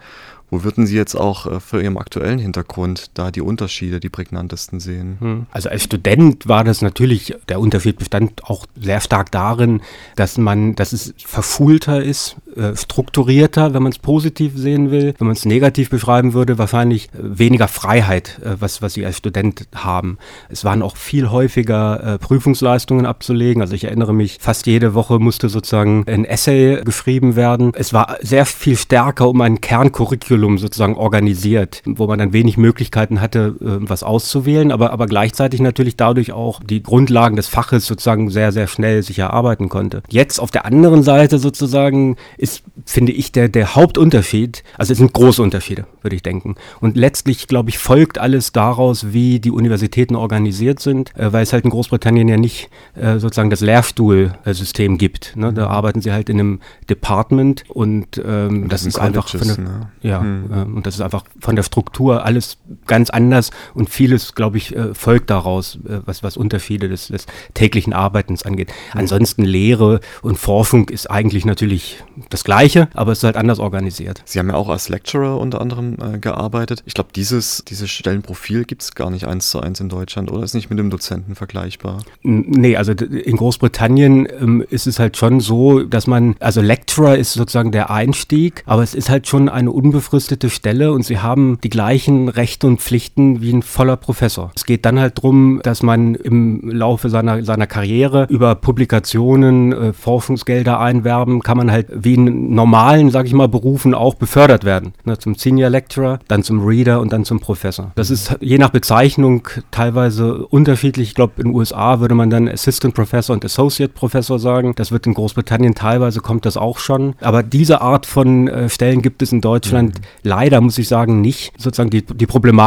Wo 0.51 0.65
würden 0.65 0.87
Sie 0.87 0.97
jetzt 0.97 1.15
auch 1.15 1.47
äh, 1.47 1.61
für 1.61 1.81
Ihren 1.81 1.97
aktuellen 1.97 2.39
Hintergrund 2.39 3.11
da 3.15 3.31
die 3.31 3.41
Unterschiede, 3.41 4.01
die 4.01 4.09
prägnantesten 4.09 4.81
sehen? 4.81 5.17
Hm. 5.21 5.47
Also 5.53 5.69
als 5.69 5.85
Student 5.85 6.49
war 6.49 6.65
das 6.65 6.83
natürlich, 6.83 7.35
der 7.49 7.61
Unterschied 7.61 7.99
bestand 7.99 8.45
auch 8.45 8.67
sehr 8.75 9.01
stark 9.01 9.31
darin, 9.31 9.81
dass 10.17 10.39
man, 10.39 10.75
dass 10.75 10.93
es 10.93 11.15
verfuhlter 11.19 12.03
ist, 12.03 12.37
äh, 12.57 12.75
strukturierter, 12.77 13.75
wenn 13.75 13.83
man 13.83 13.93
es 13.93 13.99
positiv 13.99 14.53
sehen 14.57 14.91
will. 14.91 15.15
Wenn 15.19 15.29
man 15.29 15.37
es 15.37 15.45
negativ 15.45 15.89
beschreiben 15.89 16.33
würde, 16.33 16.59
wahrscheinlich 16.59 17.07
äh, 17.09 17.39
weniger 17.39 17.69
Freiheit, 17.69 18.41
was, 18.43 18.83
was 18.83 18.95
Sie 18.95 19.07
als 19.07 19.19
Student 19.19 19.69
haben. 19.75 20.19
Es 20.49 20.65
waren 20.65 20.83
auch 20.83 20.97
viel 20.97 21.31
häufiger 21.31 22.19
Prüfungsleistungen 22.21 23.07
abzulegen. 23.07 23.63
Also 23.63 23.75
ich 23.75 23.85
erinnere 23.85 24.13
mich, 24.13 24.39
fast 24.41 24.67
jede 24.67 24.95
Woche 24.95 25.19
musste 25.19 25.49
sozusagen 25.49 26.05
ein 26.07 26.25
Essay 26.25 26.83
geschrieben 26.85 27.37
werden. 27.37 27.73
Es 27.75 27.93
war 27.93 28.17
sehr 28.21 28.47
viel 28.47 28.77
stärker 28.77 29.29
um 29.29 29.41
ein 29.41 29.61
Kerncurriculum 29.61 30.40
Curriculum 30.41 30.59
sozusagen 30.59 30.97
organisiert, 30.97 31.83
wo 31.85 32.07
man 32.07 32.19
dann 32.19 32.33
wenig 32.33 32.57
Möglichkeiten 32.57 33.21
hatte, 33.21 33.57
äh, 33.61 33.89
was 33.89 34.03
auszuwählen, 34.03 34.73
aber, 34.73 34.93
aber 34.93 35.07
gleichzeitig 35.07 35.61
natürlich 35.61 35.97
dadurch 35.97 36.33
auch 36.33 36.61
die 36.63 36.83
Grundlagen 36.83 37.37
des 37.37 37.49
Faches 37.49 37.87
sozusagen 37.87 38.31
sehr, 38.31 38.53
sehr 38.53 38.67
schnell 38.67 39.03
sich 39.03 39.19
erarbeiten 39.19 39.69
konnte. 39.69 40.03
Jetzt 40.09 40.39
auf 40.39 40.51
der 40.51 40.65
anderen 40.65 41.03
Seite 41.03 41.39
sozusagen 41.39 42.17
ist, 42.39 42.63
finde 42.87 43.13
ich, 43.13 43.33
der, 43.33 43.49
der 43.49 43.75
Hauptunterschied, 43.75 44.63
also 44.79 44.93
es 44.93 44.99
sind 44.99 45.13
große 45.13 45.43
Unterschiede, 45.43 45.87
würde 46.03 46.17
ich 46.17 46.23
denken. 46.23 46.55
Und 46.81 46.97
letztlich, 46.97 47.47
glaube 47.47 47.71
ich, 47.71 47.79
folgt 47.79 48.19
alles 48.19 48.53
daraus, 48.53 49.13
wie 49.13 49.41
die 49.41 49.51
Universitäten 49.51 50.17
organisiert 50.17 50.81
sind, 50.81 51.17
äh, 51.17 51.33
weil 51.33 51.43
es 51.43 51.53
halt 51.53 51.65
in 51.65 51.71
Großbritannien 51.71 52.29
ja 52.29 52.37
nicht 52.37 52.71
äh, 52.95 53.19
sozusagen 53.19 53.51
das 53.51 53.61
Lehrstuhlsystem 53.61 54.97
gibt. 54.97 55.37
Ne? 55.37 55.53
Da 55.53 55.67
arbeiten 55.67 56.01
sie 56.01 56.13
halt 56.13 56.29
in 56.31 56.41
einem 56.41 56.61
Department 56.89 57.65
und 57.69 58.21
ähm, 58.25 58.69
das, 58.69 58.83
das 58.83 58.95
ist 58.95 58.99
einfach 58.99 59.29
von 59.29 59.47
der, 59.47 59.59
ne? 59.59 59.89
ja, 60.03 60.21
Mhm. 60.30 60.30
Und 60.75 60.87
das 60.87 60.95
ist 60.95 61.01
einfach 61.01 61.25
von 61.41 61.57
der 61.57 61.63
Struktur 61.63 62.25
alles 62.25 62.59
ganz 62.91 63.09
anders 63.09 63.51
und 63.73 63.89
vieles, 63.89 64.35
glaube 64.35 64.59
ich, 64.59 64.75
äh, 64.77 64.93
folgt 64.95 65.31
daraus, 65.31 65.79
äh, 65.89 66.01
was, 66.05 66.23
was 66.23 66.37
Unterschiede 66.37 66.89
des, 66.89 67.09
des 67.09 67.27
täglichen 67.55 67.93
Arbeitens 67.93 68.43
angeht. 68.43 68.69
Mhm. 68.93 69.01
Ansonsten 69.01 69.45
Lehre 69.45 70.01
und 70.23 70.37
Forschung 70.37 70.89
ist 70.89 71.09
eigentlich 71.09 71.47
natürlich 71.47 72.03
das 72.31 72.43
Gleiche, 72.43 72.89
aber 72.95 73.13
es 73.13 73.19
ist 73.19 73.25
halt 73.25 73.37
anders 73.37 73.61
organisiert. 73.61 74.23
Sie 74.25 74.41
haben 74.41 74.49
ja 74.49 74.57
auch 74.57 74.69
als 74.69 74.89
Lecturer 74.89 75.39
unter 75.39 75.61
anderem 75.61 75.97
äh, 76.03 76.19
gearbeitet. 76.19 76.83
Ich 76.85 76.95
glaube, 76.95 77.11
dieses, 77.15 77.65
dieses 77.69 77.89
Stellenprofil 77.91 78.65
gibt 78.65 78.83
es 78.83 78.95
gar 78.95 79.11
nicht 79.11 79.27
eins 79.27 79.51
zu 79.51 79.61
eins 79.61 79.79
in 79.79 79.89
Deutschland 79.89 80.31
oder 80.31 80.43
ist 80.43 80.55
nicht 80.55 80.69
mit 80.69 80.79
dem 80.81 80.91
Dozenten 80.91 81.37
vergleichbar? 81.37 82.03
Nee, 82.23 82.77
also 82.77 82.91
in 82.93 83.37
Großbritannien 83.37 84.27
ähm, 84.41 84.65
ist 84.69 84.89
es 84.89 84.99
halt 84.99 85.17
schon 85.17 85.39
so, 85.39 85.85
dass 85.85 86.09
man, 86.09 86.35
also 86.41 86.61
Lecturer 86.61 87.17
ist 87.17 87.35
sozusagen 87.35 87.71
der 87.71 87.91
Einstieg, 87.91 88.65
aber 88.67 88.83
es 88.83 88.95
ist 88.95 89.09
halt 89.09 89.29
schon 89.29 89.49
eine 89.49 89.71
unbefristete 89.71 90.51
Stelle 90.51 90.93
und 90.93 91.05
sie 91.05 91.21
haben 91.21 91.59
die 91.63 91.71
gleichen 91.71 92.29
Rechte 92.29 92.67
und 92.67 92.80
Pflichten 92.81 93.41
wie 93.41 93.53
ein 93.53 93.63
voller 93.63 93.97
Professor. 93.97 94.51
Es 94.55 94.65
geht 94.65 94.85
dann 94.85 94.99
halt 94.99 95.19
darum, 95.19 95.61
dass 95.63 95.83
man 95.83 96.15
im 96.15 96.71
Laufe 96.71 97.11
seiner, 97.11 97.45
seiner 97.45 97.67
Karriere 97.67 98.27
über 98.31 98.55
Publikationen, 98.55 99.73
äh, 99.73 99.93
Forschungsgelder 99.93 100.81
einwerben, 100.81 101.41
kann 101.41 101.57
man 101.57 101.71
halt 101.71 101.89
wie 101.93 102.15
in 102.15 102.55
normalen, 102.55 103.11
sag 103.11 103.27
ich 103.27 103.33
mal, 103.33 103.49
Berufen 103.49 103.95
auch 103.95 104.15
befördert 104.15 104.65
werden. 104.65 104.95
Ne, 105.05 105.19
zum 105.19 105.35
Senior 105.35 105.71
Lecturer, 105.71 106.19
dann 106.29 106.43
zum 106.43 106.65
Reader 106.65 107.01
und 107.01 107.13
dann 107.13 107.25
zum 107.25 107.41
Professor. 107.41 107.93
Das 107.95 108.11
ist 108.11 108.37
je 108.41 108.59
nach 108.59 108.71
Bezeichnung 108.71 109.47
teilweise 109.71 110.47
unterschiedlich. 110.47 111.09
Ich 111.09 111.15
glaube, 111.15 111.35
in 111.37 111.45
den 111.45 111.55
USA 111.55 112.01
würde 112.01 112.15
man 112.15 112.31
dann 112.31 112.49
Assistant 112.49 112.95
Professor 112.95 113.35
und 113.35 113.45
Associate 113.45 113.93
Professor 113.93 114.39
sagen. 114.39 114.73
Das 114.77 114.93
wird 114.93 115.07
in 115.07 115.15
Großbritannien 115.15 115.75
teilweise 115.75 116.21
kommt 116.21 116.47
das 116.47 116.57
auch 116.57 116.79
schon. 116.79 117.15
Aber 117.21 117.43
diese 117.43 117.81
Art 117.81 118.07
von 118.07 118.49
äh, 118.49 118.69
Stellen 118.69 119.03
gibt 119.03 119.23
es 119.23 119.33
in 119.33 119.41
Deutschland 119.41 120.01
mhm 120.01 120.31
leider, 120.31 120.61
muss 120.61 120.79
ich 120.79 120.89
sagen, 120.89 121.21
nicht 121.21 121.53
sozusagen 121.59 121.91
die, 121.91 122.03
die 122.03 122.27
Problematik, 122.27 122.60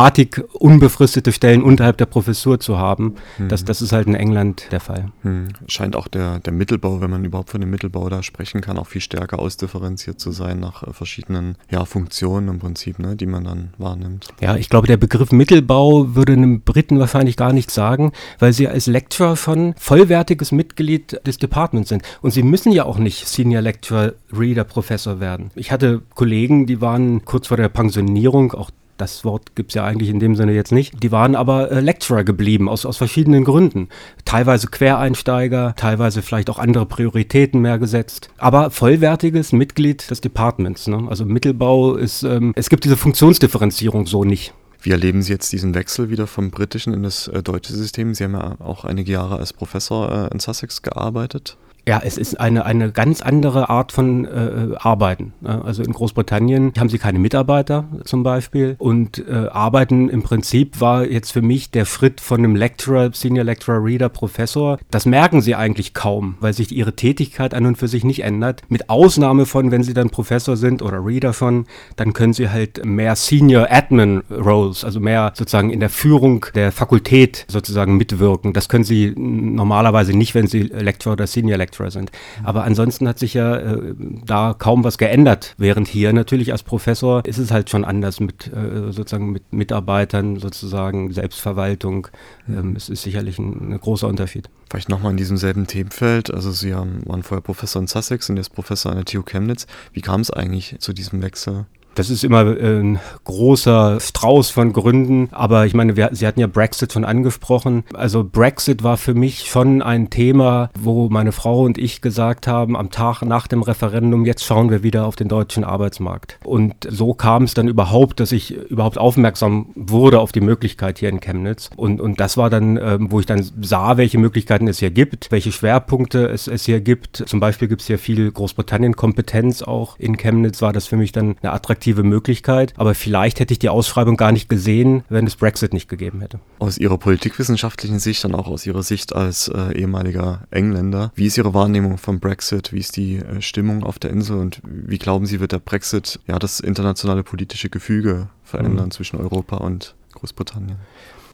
unbefristete 0.54 1.32
Stellen 1.32 1.64
unterhalb 1.64 1.98
der 1.98 2.06
Professur 2.06 2.60
zu 2.60 2.78
haben. 2.78 3.16
Mhm. 3.38 3.50
Das, 3.50 3.66
das 3.66 3.82
ist 3.82 3.92
halt 3.92 4.08
in 4.08 4.16
England 4.16 4.68
der 4.72 4.80
Fall. 4.80 5.12
Mhm. 5.24 5.50
Scheint 5.68 5.96
auch 5.96 6.08
der, 6.08 6.40
der 6.40 6.54
Mittelbau, 6.54 7.02
wenn 7.02 7.10
man 7.10 7.24
überhaupt 7.24 7.50
von 7.50 7.62
dem 7.62 7.70
Mittelbau 7.70 8.10
da 8.10 8.24
sprechen 8.24 8.62
kann, 8.62 8.78
auch 8.78 8.88
viel 8.88 9.02
stärker 9.02 9.40
ausdifferenziert 9.40 10.20
zu 10.20 10.32
sein 10.32 10.60
nach 10.60 10.84
äh, 10.84 10.94
verschiedenen 10.94 11.58
ja, 11.70 11.86
Funktionen 11.86 12.48
im 12.48 12.60
Prinzip, 12.60 13.00
ne, 13.00 13.16
die 13.16 13.26
man 13.26 13.44
dann 13.44 13.74
wahrnimmt. 13.78 14.30
Ja, 14.42 14.56
ich 14.56 14.70
glaube, 14.70 14.88
der 14.88 14.98
Begriff 14.98 15.32
Mittelbau 15.32 16.16
würde 16.16 16.34
einem 16.34 16.62
Briten 16.62 17.00
wahrscheinlich 17.00 17.38
gar 17.38 17.54
nichts 17.54 17.74
sagen, 17.74 18.12
weil 18.40 18.54
sie 18.54 18.68
als 18.68 18.88
Lecturer 18.88 19.36
schon 19.36 19.74
vollwertiges 19.78 20.52
Mitglied 20.52 21.20
des 21.26 21.38
Departments 21.38 21.90
sind. 21.90 22.04
Und 22.22 22.32
sie 22.32 22.44
müssen 22.44 22.72
ja 22.72 22.86
auch 22.86 22.98
nicht 22.98 23.28
Senior 23.28 23.62
Lecturer, 23.62 24.14
Reader, 24.32 24.64
Professor 24.64 25.20
werden. 25.20 25.52
Ich 25.56 25.72
hatte 25.72 26.02
Kollegen, 26.16 26.66
die 26.66 26.82
waren 26.82 27.26
kurz 27.26 27.48
vor 27.48 27.58
der 27.58 27.70
Pensionierung, 27.70 28.54
auch 28.54 28.72
das 29.04 29.26
Wort 29.26 29.56
gibt 29.56 29.72
es 29.72 29.76
ja 29.76 29.84
eigentlich 29.84 30.10
in 30.10 30.20
dem 30.20 30.36
Sinne 30.36 30.54
jetzt 30.54 30.72
nicht, 30.72 31.04
die 31.04 31.12
waren 31.12 31.36
aber 31.36 31.72
äh, 31.72 31.80
Lecturer 31.80 32.24
geblieben, 32.24 32.70
aus, 32.70 32.86
aus 32.86 32.98
verschiedenen 32.98 33.44
Gründen. 33.44 33.90
Teilweise 34.26 34.68
Quereinsteiger, 34.68 35.74
teilweise 35.76 36.22
vielleicht 36.22 36.50
auch 36.50 36.60
andere 36.60 36.86
Prioritäten 36.86 37.62
mehr 37.62 37.80
gesetzt, 37.80 38.30
aber 38.38 38.72
vollwertiges 38.72 39.52
Mitglied 39.52 40.10
des 40.10 40.22
Departments. 40.22 40.88
Ne? 40.88 41.06
Also 41.10 41.26
Mittelbau 41.26 41.96
ist, 41.96 42.24
ähm, 42.24 42.54
es 42.56 42.70
gibt 42.70 42.86
diese 42.86 42.98
Funktionsdifferenzierung 42.98 44.08
so 44.08 44.24
nicht. 44.24 44.54
Wie 44.82 44.92
erleben 44.92 45.22
Sie 45.22 45.32
jetzt 45.32 45.52
diesen 45.54 45.76
Wechsel 45.76 46.10
wieder 46.10 46.28
vom 46.28 46.52
britischen 46.52 46.94
in 46.94 47.04
das 47.04 47.28
äh, 47.30 47.42
deutsche 47.42 47.74
System? 47.74 48.14
Sie 48.14 48.24
haben 48.26 48.34
ja 48.34 48.56
auch 48.60 48.84
einige 48.84 49.12
Jahre 49.12 49.38
als 49.38 49.54
Professor 49.54 50.12
äh, 50.12 50.34
in 50.34 50.40
Sussex 50.40 50.82
gearbeitet. 50.82 51.58
Ja, 51.86 52.02
es 52.02 52.18
ist 52.18 52.40
eine, 52.40 52.66
eine 52.66 52.94
ganz 52.94 53.22
andere 53.22 53.70
Art 53.70 53.92
von 53.92 54.24
äh, 54.24 54.76
Arbeiten. 54.78 55.34
Also 55.44 55.84
in 55.84 55.92
Großbritannien 55.92 56.72
haben 56.80 56.88
sie 56.88 56.98
keine 56.98 57.20
Mitarbeiter 57.20 57.86
zum 58.06 58.24
Beispiel 58.24 58.76
und 58.78 59.22
äh, 59.28 59.48
Arbeiten 59.52 60.08
im 60.08 60.24
Prinzip 60.24 60.80
war 60.80 61.06
jetzt 61.06 61.34
für 61.34 61.42
mich 61.42 61.72
der 61.72 61.84
Schritt 61.84 62.22
von 62.22 62.40
einem 62.40 62.56
Lecturer, 62.56 63.12
Senior 63.14 63.44
Lecturer, 63.44 63.84
Reader, 63.84 64.08
Professor. 64.08 64.80
Das 64.92 65.06
merken 65.06 65.42
sie 65.42 65.56
eigentlich 65.56 65.94
kaum, 65.94 66.36
weil 66.40 66.54
sich 66.54 66.72
ihre 66.72 66.96
Tätigkeit 66.96 67.54
an 67.54 67.66
und 67.66 67.78
für 67.78 67.90
sich 67.90 68.06
nicht 68.06 68.24
ändert. 68.24 68.62
Mit 68.70 68.90
Ausnahme 68.90 69.46
von, 69.46 69.72
wenn 69.72 69.84
sie 69.84 69.94
dann 69.94 70.10
Professor 70.10 70.56
sind 70.56 70.82
oder 70.82 71.06
Reader 71.06 71.34
schon, 71.34 71.66
dann 71.98 72.14
können 72.14 72.32
sie 72.32 72.50
halt 72.50 72.86
mehr 72.86 73.18
Senior 73.18 73.68
Admin 73.70 74.24
Roles, 74.32 74.86
also 74.86 75.02
mehr 75.02 75.34
sozusagen 75.36 75.70
in 75.70 75.82
der 75.82 75.90
Führung 75.90 76.46
der 76.56 76.72
Fakultät 76.72 77.46
sozusagen 77.50 77.98
mitwirken. 77.98 78.54
Das 78.54 78.70
können 78.70 78.86
sie 78.86 79.14
normalerweise 79.18 80.18
nicht, 80.18 80.34
wenn 80.34 80.48
sie 80.48 80.62
Lecturer 80.62 81.14
oder 81.14 81.28
Senior 81.28 81.58
Lecturer 81.58 81.73
Lecturer 81.74 81.92
sind. 81.92 82.12
Aber 82.44 82.64
ansonsten 82.64 83.08
hat 83.08 83.20
sich 83.20 83.34
ja 83.34 83.56
äh, 83.56 83.94
da 84.26 84.56
kaum 84.58 84.84
was 84.84 84.98
geändert, 84.98 85.56
während 85.58 85.88
hier 85.88 86.14
natürlich 86.14 86.52
als 86.52 86.64
Professor 86.64 87.26
ist 87.26 87.38
es 87.38 87.52
halt 87.52 87.70
schon 87.70 87.84
anders 87.86 88.20
mit 88.20 88.48
äh, 88.48 88.92
sozusagen 88.92 89.32
mit 89.32 89.52
Mitarbeitern, 89.52 90.38
sozusagen 90.40 91.12
Selbstverwaltung. 91.12 92.08
Ähm, 92.48 92.76
es 92.76 92.90
ist 92.90 93.04
sicherlich 93.04 93.40
ein, 93.40 93.74
ein 93.74 93.80
großer 93.80 94.08
Unterschied. 94.08 94.50
Vielleicht 94.70 94.90
nochmal 94.90 95.12
in 95.12 95.18
diesem 95.18 95.38
selben 95.38 95.68
Themenfeld. 95.68 96.34
Also 96.34 96.52
Sie 96.52 96.74
haben, 96.74 97.02
waren 97.06 97.24
vorher 97.24 97.42
Professor 97.42 97.82
in 97.82 97.88
Sussex 97.88 98.30
und 98.30 98.38
jetzt 98.38 98.54
Professor 98.54 98.92
an 98.92 98.98
der 98.98 99.06
TU 99.06 99.24
Chemnitz. 99.24 99.68
Wie 99.92 100.02
kam 100.02 100.22
es 100.22 100.32
eigentlich 100.32 100.76
zu 100.80 100.94
diesem 100.94 101.22
Wechsel? 101.22 101.66
Das 101.96 102.10
ist 102.10 102.24
immer 102.24 102.58
äh, 102.58 102.80
ein 102.80 103.00
großer 103.24 104.00
Strauß 104.00 104.50
von 104.50 104.74
Gründen. 104.74 105.30
Aber 105.32 105.66
ich 105.66 105.74
meine, 105.74 105.96
wir, 105.96 106.10
Sie 106.14 106.26
hatten 106.26 106.40
ja 106.40 106.48
Brexit 106.48 106.94
schon 106.94 107.06
angesprochen. 107.06 107.84
Also 107.94 108.24
Brexit 108.24 108.84
war 108.84 108.98
für 108.98 109.14
mich 109.14 109.50
schon 109.50 109.82
ein 109.82 110.10
Thema, 110.10 110.70
wo 110.78 111.10
meine 111.10 111.32
Frau 111.32 111.64
und 111.64 111.78
ich 111.78 112.02
gesagt 112.02 112.48
haben, 112.48 112.76
am 112.76 112.90
Tag 112.90 113.22
nach 113.22 113.48
dem 113.48 113.62
Referendum, 113.62 114.26
jetzt 114.26 114.44
schauen 114.44 114.70
wir 114.70 114.84
wieder 114.84 115.06
auf 115.06 115.16
den 115.16 115.28
deutschen 115.28 115.64
Arbeitsmarkt. 115.64 116.40
Und 116.44 116.74
so 116.90 117.14
kam 117.14 117.44
es 117.44 117.54
dann 117.54 117.68
überhaupt, 117.68 118.20
dass 118.20 118.32
ich 118.32 118.56
überhaupt 118.56 118.98
aufmerksam 118.98 119.68
wurde 119.76 120.20
auf 120.20 120.32
die 120.32 120.42
Möglichkeit 120.42 121.00
hier 121.00 121.10
in 121.10 121.20
Chemnitz. 121.20 121.70
Und, 121.76 122.02
und 122.02 122.20
das 122.20 122.38
war 122.38 122.50
dann, 122.50 122.78
äh, 122.78 122.98
wo 123.00 123.20
ich 123.20 123.26
dann 123.26 123.44
sah, 123.62 123.98
welche 123.98 124.18
Möglichkeiten 124.18 124.68
es 124.68 124.80
hier 124.80 124.92
gibt, 124.92 125.32
welche 125.32 125.52
Schwerpunkte 125.52 126.28
es, 126.28 126.48
es 126.48 126.66
hier 126.66 126.82
gibt. 126.82 127.24
Zum 127.28 127.40
Beispiel 127.40 127.68
gibt 127.68 127.82
es 127.82 127.88
hier 127.88 128.00
viel 128.00 128.32
Großbritannien-Kompetenz 128.32 129.62
auch 129.62 129.98
in 130.00 130.18
Chemnitz, 130.18 130.62
war 130.62 130.74
das 130.74 130.88
für 130.88 130.98
mich 130.98 131.12
dann 131.12 131.36
eine 131.42 131.54
attraktive 131.54 131.83
attraktive 131.84 132.04
Möglichkeit. 132.04 132.74
Aber 132.78 132.96
vielleicht 132.96 133.40
hätte 133.40 133.54
ich 133.54 133.60
die 133.60 133.70
Ausschreibung 133.70 134.16
gar 134.16 134.32
nicht 134.32 134.48
gesehen, 134.48 135.04
wenn 135.10 135.28
es 135.28 135.36
Brexit 135.36 135.74
nicht 135.74 135.90
gegeben 135.90 136.22
hätte. 136.22 136.40
Aus 136.60 136.78
Ihrer 136.78 136.98
politikwissenschaftlichen 136.98 138.00
Sicht, 138.00 138.24
dann 138.24 138.36
auch 138.36 138.48
aus 138.48 138.66
Ihrer 138.66 138.84
Sicht 138.84 139.14
als 139.14 139.50
äh, 139.50 139.78
ehemaliger 139.78 140.48
Engländer, 140.50 141.12
wie 141.16 141.26
ist 141.26 141.38
Ihre 141.38 141.54
Wahrnehmung 141.54 141.98
vom 141.98 142.20
Brexit? 142.20 142.72
Wie 142.72 142.80
ist 142.80 142.96
die 142.96 143.18
äh, 143.18 143.42
Stimmung 143.42 143.84
auf 143.84 144.00
der 144.00 144.12
Insel 144.12 144.38
und 144.38 144.62
wie 144.64 144.98
glauben 144.98 145.26
Sie, 145.26 145.40
wird 145.40 145.52
der 145.52 145.60
Brexit 145.60 146.20
ja 146.28 146.40
das 146.40 146.60
internationale 146.60 147.24
politische 147.24 147.70
Gefüge 147.70 148.30
verändern 148.44 148.86
mhm. 148.86 148.92
zwischen 148.92 149.18
Europa 149.18 149.58
und 149.58 149.96
Großbritannien? 150.14 150.78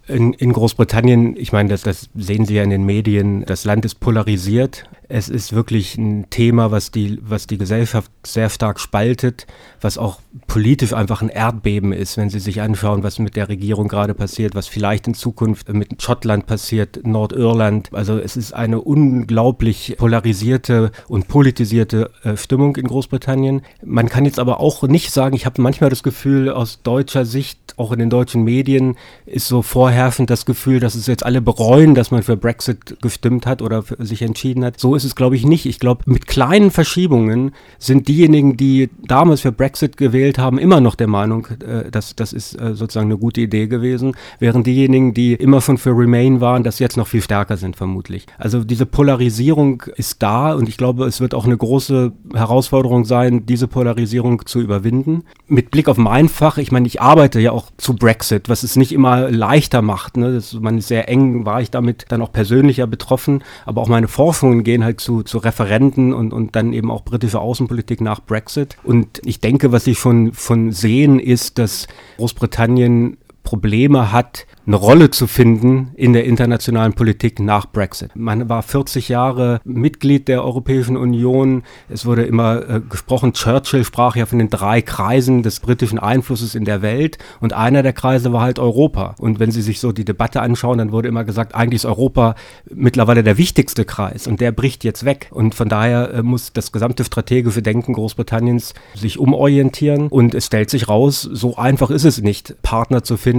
In, 0.10 0.34
in, 0.34 0.54
Großbritannien, 0.54 1.36
ich 1.38 1.52
meine, 1.52 1.70
das, 1.70 1.84
das 1.84 2.10
sehen 2.16 2.46
Sie 2.46 2.56
ja 2.56 2.64
in 2.64 2.72
den 2.72 2.84
Medien, 2.84 3.46
das 3.46 3.64
Land 3.64 3.86
ist 3.86 4.00
polarisiert. 4.00 4.86
Es 5.08 5.30
ist 5.30 5.54
wirklich 5.54 5.98
ein 5.98 6.30
Thema, 6.30 6.72
was 6.72 6.92
die, 6.92 7.20
was 7.22 7.48
die 7.48 7.58
Gesellschaft 7.58 8.12
sehr 8.24 8.50
stark 8.50 8.80
spaltet, 8.80 9.48
was 9.82 9.98
auch 9.98 10.20
politisch 10.48 10.94
einfach 10.94 11.22
ein 11.22 11.30
Erdbeben 11.30 11.94
ist, 11.94 12.18
wenn 12.18 12.30
Sie 12.30 12.40
sich 12.40 12.62
anschauen, 12.62 13.02
was 13.02 13.18
mit 13.18 13.36
der 13.36 13.50
Regierung 13.50 13.88
gerade 13.88 14.14
passiert, 14.14 14.54
was 14.56 14.68
vielleicht 14.68 15.08
in 15.08 15.14
Zukunft 15.16 15.72
mit 15.72 16.02
Schottland 16.02 16.46
passiert, 16.46 17.00
Nordirland. 17.04 17.90
Also 17.94 18.20
es 18.20 18.38
ist 18.38 18.54
eine 18.54 18.82
unglaublich 18.82 19.96
polarisierte 19.98 20.92
und 21.08 21.28
politisierte 21.28 22.12
äh, 22.24 22.36
Stimmung 22.38 22.76
in 22.76 22.88
Großbritannien. 22.88 23.62
Man 23.84 24.10
kann 24.10 24.26
jetzt 24.26 24.40
aber 24.40 24.60
auch 24.60 24.84
nicht 24.84 25.12
sagen, 25.12 25.36
ich 25.36 25.46
habe 25.46 25.62
manchmal 25.62 25.90
das 25.90 26.04
Gefühl, 26.04 26.50
aus 26.52 26.82
deutscher 26.84 27.26
Sicht, 27.26 27.76
auch 27.78 27.92
in 27.92 28.00
den 28.00 28.10
deutschen 28.10 28.44
Medien, 28.44 28.96
ist 29.26 29.48
so 29.48 29.62
vorherrschend 30.00 30.30
das 30.30 30.46
Gefühl, 30.46 30.80
dass 30.80 30.96
es 30.96 31.08
jetzt 31.08 31.26
alle 31.26 31.42
bereuen, 31.42 31.94
dass 31.94 32.10
man 32.10 32.24
für 32.24 32.38
Brexit 32.38 33.02
gestimmt 33.02 33.46
hat 33.46 33.62
oder 33.62 33.84
sich 33.98 34.22
entschieden 34.22 34.64
hat. 34.64 34.80
So 34.80 34.96
ist 34.96 35.04
es, 35.04 35.14
glaube 35.14 35.36
ich, 35.36 35.46
nicht. 35.46 35.66
Ich 35.66 35.78
glaube, 35.78 36.04
mit 36.06 36.26
kleinen 36.26 36.72
Verschiebungen 36.72 37.52
sind 37.80 38.08
diejenigen, 38.08 38.56
die 38.56 38.90
damals 39.06 39.42
für 39.42 39.52
Brexit 39.52 39.98
gewählt 39.98 40.38
haben, 40.38 40.58
immer 40.58 40.80
noch 40.80 40.96
der 40.96 41.08
Meinung, 41.08 41.48
äh, 41.48 41.92
dass 41.92 42.16
das 42.16 42.32
ist 42.32 42.54
äh, 42.54 42.76
sozusagen 42.76 43.08
eine 43.08 43.18
gute 43.18 43.42
Idee 43.42 43.68
gewesen, 43.68 44.14
während 44.40 44.66
diejenigen, 44.68 45.14
die 45.14 45.34
immer 45.34 45.60
schon 45.60 45.78
für 45.78 45.90
Remain 45.90 46.40
waren, 46.40 46.64
das 46.64 46.80
jetzt 46.80 46.96
noch 46.96 47.08
viel 47.08 47.22
stärker 47.22 47.58
sind, 47.58 47.76
vermutlich. 47.76 48.26
Also 48.38 48.64
diese 48.64 48.86
Polarisierung 48.86 49.84
ist 49.98 50.24
da 50.24 50.54
und 50.54 50.70
ich 50.70 50.78
glaube, 50.78 51.08
es 51.08 51.20
wird 51.20 51.34
auch 51.34 51.44
eine 51.44 51.58
große 51.58 52.14
Herausforderung 52.34 53.04
sein, 53.04 53.46
diese 53.46 53.68
Polarisierung 53.68 54.46
zu 54.46 54.62
überwinden. 54.62 55.24
Mit 55.48 55.72
Blick 55.72 55.90
auf 55.90 55.98
mein 55.98 56.30
Fach, 56.30 56.58
ich 56.58 56.72
meine, 56.72 56.88
ich 56.88 57.02
arbeite 57.02 57.42
ja 57.42 57.52
auch 57.52 57.68
zu 57.76 57.96
Brexit, 57.96 58.48
was 58.48 58.64
es 58.64 58.78
nicht 58.78 58.94
immer 58.94 59.30
leichter 59.30 59.79
macht. 59.82 60.18
Ne? 60.18 60.34
Das, 60.34 60.54
man 60.54 60.78
ist 60.78 60.88
sehr 60.88 61.10
eng, 61.10 61.46
war 61.46 61.62
ich 61.62 61.72
damit 61.72 62.06
dann 62.10 62.22
auch 62.22 62.32
persönlicher 62.32 62.88
betroffen, 62.88 63.44
aber 63.66 63.82
auch 63.82 63.88
meine 63.88 64.08
Forschungen 64.08 64.64
gehen 64.64 64.84
halt 64.84 65.00
zu, 65.00 65.24
zu 65.24 65.38
Referenten 65.38 66.14
und, 66.14 66.34
und 66.34 66.56
dann 66.56 66.74
eben 66.74 66.92
auch 66.92 67.04
britische 67.04 67.40
Außenpolitik 67.40 68.02
nach 68.02 68.22
Brexit. 68.22 68.78
Und 68.84 69.22
ich 69.26 69.40
denke, 69.40 69.72
was 69.72 69.84
Sie 69.84 69.96
schon 69.96 70.34
von 70.34 70.72
sehen, 70.72 71.20
ist, 71.20 71.58
dass 71.58 71.88
Großbritannien 72.18 73.18
Probleme 73.50 74.12
hat, 74.12 74.46
eine 74.68 74.76
Rolle 74.76 75.10
zu 75.10 75.26
finden 75.26 75.90
in 75.96 76.14
der 76.14 76.26
internationalen 76.26 76.94
Politik 76.94 77.40
nach 77.40 77.66
Brexit. 77.66 78.12
Man 78.16 78.48
war 78.48 78.62
40 78.62 79.10
Jahre 79.10 79.60
Mitglied 79.64 80.28
der 80.28 80.44
Europäischen 80.44 80.96
Union. 80.96 81.64
Es 81.90 82.06
wurde 82.06 82.26
immer 82.26 82.70
äh, 82.70 82.80
gesprochen, 82.88 83.34
Churchill 83.34 83.84
sprach 83.84 84.16
ja 84.16 84.28
von 84.28 84.38
den 84.38 84.52
drei 84.52 84.84
Kreisen 84.84 85.42
des 85.42 85.62
britischen 85.62 85.98
Einflusses 85.98 86.54
in 86.54 86.64
der 86.64 86.84
Welt 86.84 87.18
und 87.40 87.54
einer 87.54 87.82
der 87.82 87.94
Kreise 87.94 88.32
war 88.34 88.44
halt 88.44 88.60
Europa. 88.60 89.16
Und 89.18 89.40
wenn 89.40 89.50
Sie 89.50 89.64
sich 89.64 89.80
so 89.80 89.92
die 89.92 90.06
Debatte 90.06 90.42
anschauen, 90.42 90.78
dann 90.78 90.92
wurde 90.92 91.08
immer 91.08 91.24
gesagt, 91.24 91.56
eigentlich 91.56 91.82
ist 91.82 91.86
Europa 91.86 92.36
mittlerweile 92.72 93.24
der 93.24 93.40
wichtigste 93.40 93.84
Kreis 93.84 94.28
und 94.28 94.42
der 94.42 94.52
bricht 94.52 94.84
jetzt 94.84 95.06
weg. 95.06 95.30
Und 95.32 95.56
von 95.56 95.70
daher 95.70 96.14
äh, 96.14 96.22
muss 96.22 96.54
das 96.54 96.72
gesamte 96.72 97.04
strategische 97.04 97.64
Denken 97.64 97.94
Großbritanniens 97.94 98.76
sich 98.94 99.18
umorientieren 99.18 100.10
und 100.10 100.36
es 100.36 100.46
stellt 100.46 100.70
sich 100.70 100.88
raus, 100.88 101.24
so 101.24 101.58
einfach 101.58 101.90
ist 101.90 102.06
es 102.06 102.22
nicht, 102.22 102.54
Partner 102.62 103.04
zu 103.04 103.18
finden 103.18 103.39